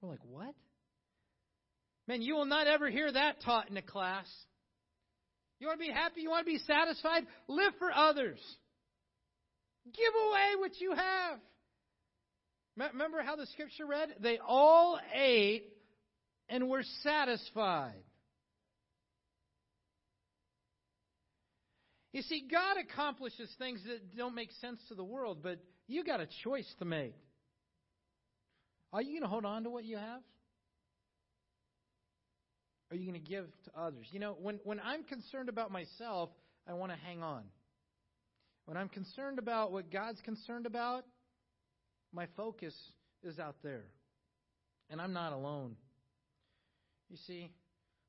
We're 0.02 0.10
like, 0.10 0.26
What? 0.26 0.54
Man, 2.08 2.22
you 2.22 2.36
will 2.36 2.46
not 2.46 2.68
ever 2.68 2.90
hear 2.90 3.12
that 3.12 3.42
taught 3.44 3.70
in 3.70 3.78
a 3.78 3.82
class. 3.82 4.28
You 5.60 5.68
want 5.68 5.80
to 5.80 5.88
be 5.88 5.92
happy? 5.92 6.22
You 6.22 6.30
want 6.30 6.46
to 6.46 6.52
be 6.52 6.60
satisfied? 6.60 7.24
Live 7.48 7.74
for 7.80 7.92
others. 7.92 8.40
Give 9.86 10.14
away 10.30 10.60
what 10.60 10.80
you 10.80 10.92
have. 10.92 11.40
Remember 12.78 13.24
how 13.24 13.36
the 13.36 13.46
scripture 13.48 13.86
read? 13.86 14.10
They 14.20 14.38
all 14.46 15.00
ate 15.14 15.64
and 16.50 16.70
were 16.70 16.84
satisfied. 17.02 18.04
You 22.16 22.22
see, 22.22 22.48
God 22.50 22.78
accomplishes 22.78 23.54
things 23.60 23.82
that 23.88 24.16
don't 24.16 24.36
make 24.36 24.50
sense 24.62 24.80
to 24.88 24.96
the 24.96 25.04
world, 25.04 25.40
but 25.44 25.60
you 25.86 26.02
got 26.06 26.22
a 26.22 26.28
choice 26.46 26.74
to 26.80 26.86
make. 26.86 27.14
Are 28.94 29.02
you 29.02 29.10
going 29.10 29.24
to 29.24 29.28
hold 29.28 29.44
on 29.44 29.66
to 29.66 29.70
what 29.70 29.84
you 29.84 29.98
have? 29.98 30.22
Are 32.90 32.96
you 32.96 33.06
going 33.06 33.22
to 33.22 33.30
give 33.30 33.48
to 33.66 33.72
others? 33.78 34.06
You 34.12 34.22
know, 34.22 34.38
when, 34.42 34.62
when 34.64 34.80
I'm 34.80 35.04
concerned 35.04 35.50
about 35.50 35.72
myself, 35.72 36.30
I 36.66 36.72
want 36.72 36.94
to 36.94 36.98
hang 37.06 37.22
on. 37.22 37.44
When 38.64 38.78
I'm 38.78 38.88
concerned 38.88 39.38
about 39.38 39.74
what 39.74 39.92
God's 39.92 40.22
concerned 40.22 40.66
about, 40.66 41.04
my 42.14 42.28
focus 42.38 42.74
is 43.24 43.40
out 43.40 43.58
there. 43.62 43.84
And 44.90 45.02
I'm 45.02 45.12
not 45.12 45.34
alone. 45.34 45.76
You 47.10 47.18
see, 47.28 47.52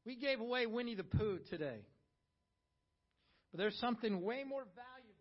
we 0.04 0.14
gave 0.14 0.38
away 0.38 0.66
Winnie 0.66 0.94
the 0.94 1.02
Pooh 1.02 1.40
today. 1.50 1.80
But 3.56 3.62
there's 3.62 3.78
something 3.78 4.20
way 4.20 4.44
more 4.46 4.66
valuable. 4.76 5.14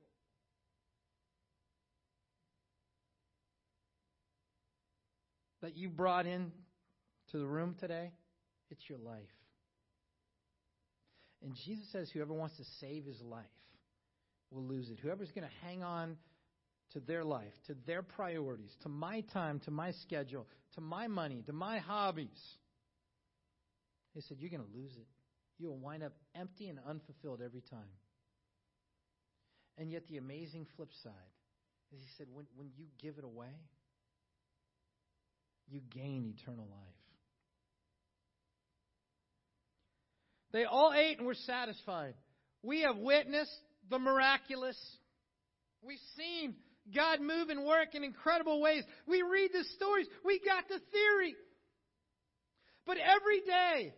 That 5.62 5.78
you 5.78 5.88
brought 5.88 6.26
in 6.26 6.52
to 7.32 7.38
the 7.38 7.46
room 7.46 7.78
today, 7.80 8.12
it's 8.70 8.82
your 8.90 8.98
life. 8.98 9.22
And 11.46 11.56
Jesus 11.66 11.86
says, 11.94 12.10
whoever 12.12 12.34
wants 12.34 12.58
to 12.58 12.66
save 12.82 13.06
his 13.06 13.22
life 13.22 13.46
will 14.52 14.64
lose 14.64 14.90
it. 14.90 15.00
Whoever's 15.02 15.32
going 15.32 15.48
to 15.48 15.66
hang 15.66 15.82
on 15.82 16.18
to 16.92 17.00
their 17.00 17.24
life, 17.24 17.54
to 17.68 17.76
their 17.88 18.02
priorities, 18.02 18.76
to 18.84 18.90
my 18.90 19.22
time, 19.32 19.62
to 19.62 19.72
my 19.72 19.94
schedule, 20.02 20.46
to 20.74 20.82
my 20.82 21.08
money, 21.08 21.42
to 21.46 21.54
my 21.54 21.78
hobbies, 21.78 22.28
he 24.14 24.20
said, 24.20 24.40
you're 24.42 24.50
going 24.50 24.60
to 24.62 24.78
lose 24.78 24.92
it. 24.98 25.08
You 25.58 25.68
will 25.68 25.78
wind 25.78 26.04
up 26.04 26.12
empty 26.38 26.68
and 26.68 26.80
unfulfilled 26.86 27.42
every 27.42 27.62
time. 27.62 27.88
And 29.78 29.92
yet, 29.92 30.08
the 30.08 30.18
amazing 30.18 30.68
flip 30.76 30.90
side 31.04 31.12
is 31.94 32.00
he 32.00 32.08
said, 32.18 32.28
when, 32.34 32.46
when 32.56 32.70
you 32.78 32.86
give 33.02 33.18
it 33.18 33.24
away, 33.24 33.54
you 35.68 35.82
gain 35.94 36.34
eternal 36.38 36.68
life. 36.70 36.96
They 40.52 40.64
all 40.64 40.94
ate 40.96 41.18
and 41.18 41.28
were 41.28 41.34
satisfied. 41.34 42.14
We 42.64 42.82
have 42.82 42.98
witnessed 42.98 43.52
the 43.90 44.00
miraculous. 44.00 44.78
We've 45.82 46.00
seen 46.16 46.56
God 46.96 47.20
move 47.20 47.50
and 47.50 47.66
work 47.66 47.94
in 47.94 48.04
incredible 48.04 48.62
ways. 48.62 48.84
We 49.08 49.22
read 49.22 49.52
the 49.52 49.66
stories. 49.76 50.08
We 50.24 50.40
got 50.40 50.68
the 50.70 50.80
theory. 50.92 51.36
But 52.86 52.98
every 52.98 53.42
day, 53.42 53.94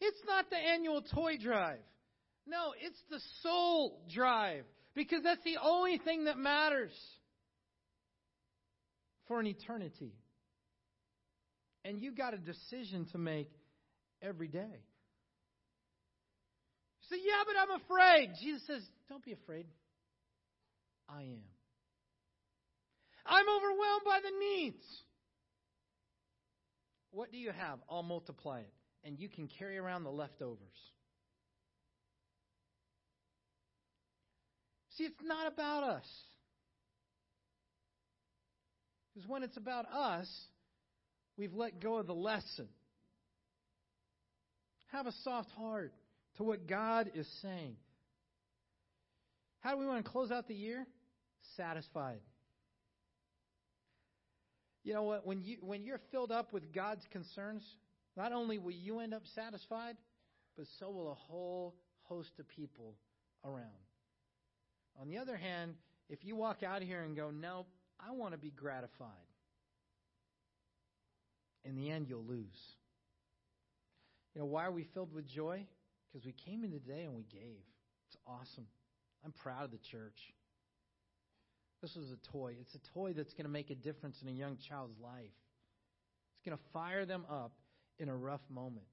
it's 0.00 0.20
not 0.26 0.48
the 0.48 0.56
annual 0.56 1.02
toy 1.02 1.36
drive. 1.36 1.80
No, 2.50 2.74
it's 2.84 3.00
the 3.08 3.20
soul 3.42 4.02
drive. 4.12 4.64
Because 4.94 5.22
that's 5.22 5.42
the 5.44 5.58
only 5.62 5.98
thing 5.98 6.24
that 6.24 6.36
matters 6.36 6.90
for 9.28 9.38
an 9.38 9.46
eternity. 9.46 10.12
And 11.84 12.02
you 12.02 12.12
got 12.12 12.34
a 12.34 12.38
decision 12.38 13.06
to 13.12 13.18
make 13.18 13.50
every 14.20 14.48
day 14.48 14.58
You 16.98 17.08
say, 17.08 17.22
Yeah, 17.24 17.44
but 17.46 17.54
I'm 17.56 17.80
afraid. 17.80 18.30
Jesus 18.42 18.66
says, 18.66 18.82
Don't 19.08 19.24
be 19.24 19.32
afraid. 19.32 19.66
I 21.08 21.22
am. 21.22 21.42
I'm 23.24 23.46
overwhelmed 23.48 24.02
by 24.04 24.18
the 24.22 24.38
needs. 24.38 24.84
What 27.12 27.30
do 27.30 27.38
you 27.38 27.52
have? 27.52 27.78
I'll 27.88 28.02
multiply 28.02 28.60
it. 28.60 28.72
And 29.04 29.18
you 29.18 29.28
can 29.28 29.48
carry 29.58 29.78
around 29.78 30.02
the 30.04 30.10
leftovers. 30.10 30.58
See, 35.00 35.06
it's 35.06 35.22
not 35.22 35.50
about 35.50 35.82
us. 35.82 36.04
Because 39.14 39.26
when 39.28 39.42
it's 39.42 39.56
about 39.56 39.86
us, 39.86 40.28
we've 41.38 41.54
let 41.54 41.80
go 41.80 41.96
of 41.96 42.06
the 42.06 42.14
lesson. 42.14 42.68
Have 44.92 45.06
a 45.06 45.12
soft 45.24 45.50
heart 45.52 45.94
to 46.36 46.42
what 46.42 46.66
God 46.66 47.12
is 47.14 47.26
saying. 47.40 47.76
How 49.60 49.72
do 49.72 49.78
we 49.78 49.86
want 49.86 50.04
to 50.04 50.10
close 50.10 50.30
out 50.30 50.48
the 50.48 50.54
year? 50.54 50.86
Satisfied. 51.56 52.20
You 54.84 54.92
know 54.92 55.04
what? 55.04 55.26
When 55.26 55.42
you 55.42 55.58
when 55.62 55.84
you're 55.84 56.00
filled 56.10 56.32
up 56.32 56.52
with 56.52 56.74
God's 56.74 57.06
concerns, 57.10 57.62
not 58.16 58.32
only 58.32 58.58
will 58.58 58.72
you 58.72 59.00
end 59.00 59.14
up 59.14 59.22
satisfied, 59.34 59.96
but 60.56 60.66
so 60.78 60.90
will 60.90 61.10
a 61.10 61.14
whole 61.14 61.74
host 62.02 62.32
of 62.38 62.48
people 62.48 62.96
around. 63.44 63.89
On 65.00 65.08
the 65.08 65.18
other 65.18 65.36
hand, 65.36 65.74
if 66.08 66.24
you 66.24 66.36
walk 66.36 66.62
out 66.62 66.82
here 66.82 67.02
and 67.02 67.16
go, 67.16 67.30
"No, 67.30 67.66
I 67.98 68.10
want 68.10 68.32
to 68.32 68.38
be 68.38 68.50
gratified," 68.50 69.26
in 71.64 71.74
the 71.74 71.90
end 71.90 72.08
you'll 72.08 72.24
lose. 72.24 72.76
You 74.34 74.40
know, 74.40 74.46
why 74.46 74.64
are 74.64 74.72
we 74.72 74.84
filled 74.84 75.12
with 75.12 75.26
joy? 75.26 75.66
Because 76.06 76.24
we 76.26 76.32
came 76.32 76.64
in 76.64 76.70
today 76.70 77.04
and 77.04 77.14
we 77.14 77.22
gave. 77.24 77.64
It's 78.08 78.16
awesome. 78.26 78.66
I'm 79.24 79.32
proud 79.32 79.64
of 79.64 79.70
the 79.70 79.78
church. 79.90 80.34
This 81.80 81.94
was 81.94 82.10
a 82.10 82.16
toy. 82.30 82.56
It's 82.60 82.74
a 82.74 82.92
toy 82.92 83.12
that's 83.12 83.32
going 83.32 83.44
to 83.44 83.50
make 83.50 83.70
a 83.70 83.74
difference 83.74 84.20
in 84.22 84.28
a 84.28 84.32
young 84.32 84.58
child's 84.68 84.98
life. 85.00 85.32
It's 86.34 86.42
going 86.44 86.56
to 86.56 86.64
fire 86.72 87.06
them 87.06 87.24
up 87.28 87.52
in 87.98 88.08
a 88.08 88.16
rough 88.16 88.40
moment. 88.50 88.86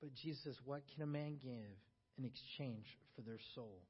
But 0.00 0.14
Jesus 0.14 0.56
What 0.64 0.82
can 0.94 1.02
a 1.02 1.06
man 1.06 1.38
give 1.42 1.76
in 2.18 2.24
exchange 2.24 2.86
for 3.14 3.22
their 3.22 3.38
soul? 3.54 3.82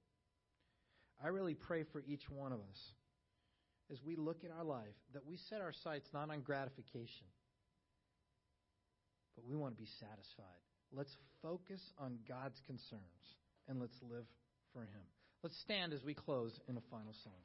I 1.23 1.29
really 1.29 1.55
pray 1.55 1.85
for 1.93 2.03
each 2.07 2.29
one 2.31 2.53
of 2.53 2.61
us 2.61 2.81
as 3.91 3.99
we 4.05 4.17
look 4.17 4.45
at 4.45 4.51
our 4.57 4.65
life 4.65 4.95
that 5.15 5.27
we 5.27 5.37
set 5.49 5.61
our 5.61 5.73
sights 5.73 6.09
not 6.13 6.31
on 6.31 6.41
gratification, 6.41 7.27
but 9.35 9.45
we 9.47 9.57
want 9.57 9.75
to 9.75 9.81
be 9.81 9.89
satisfied. 9.99 10.63
Let's 10.93 11.17
focus 11.43 11.81
on 11.99 12.19
God's 12.29 12.61
concerns 12.67 13.03
and 13.69 13.81
let's 13.81 13.99
live 14.03 14.27
for 14.73 14.83
Him. 14.83 15.07
Let's 15.43 15.59
stand 15.61 15.93
as 15.93 16.05
we 16.05 16.15
close 16.15 16.59
in 16.69 16.77
a 16.77 16.83
final 16.91 17.15
song. 17.25 17.43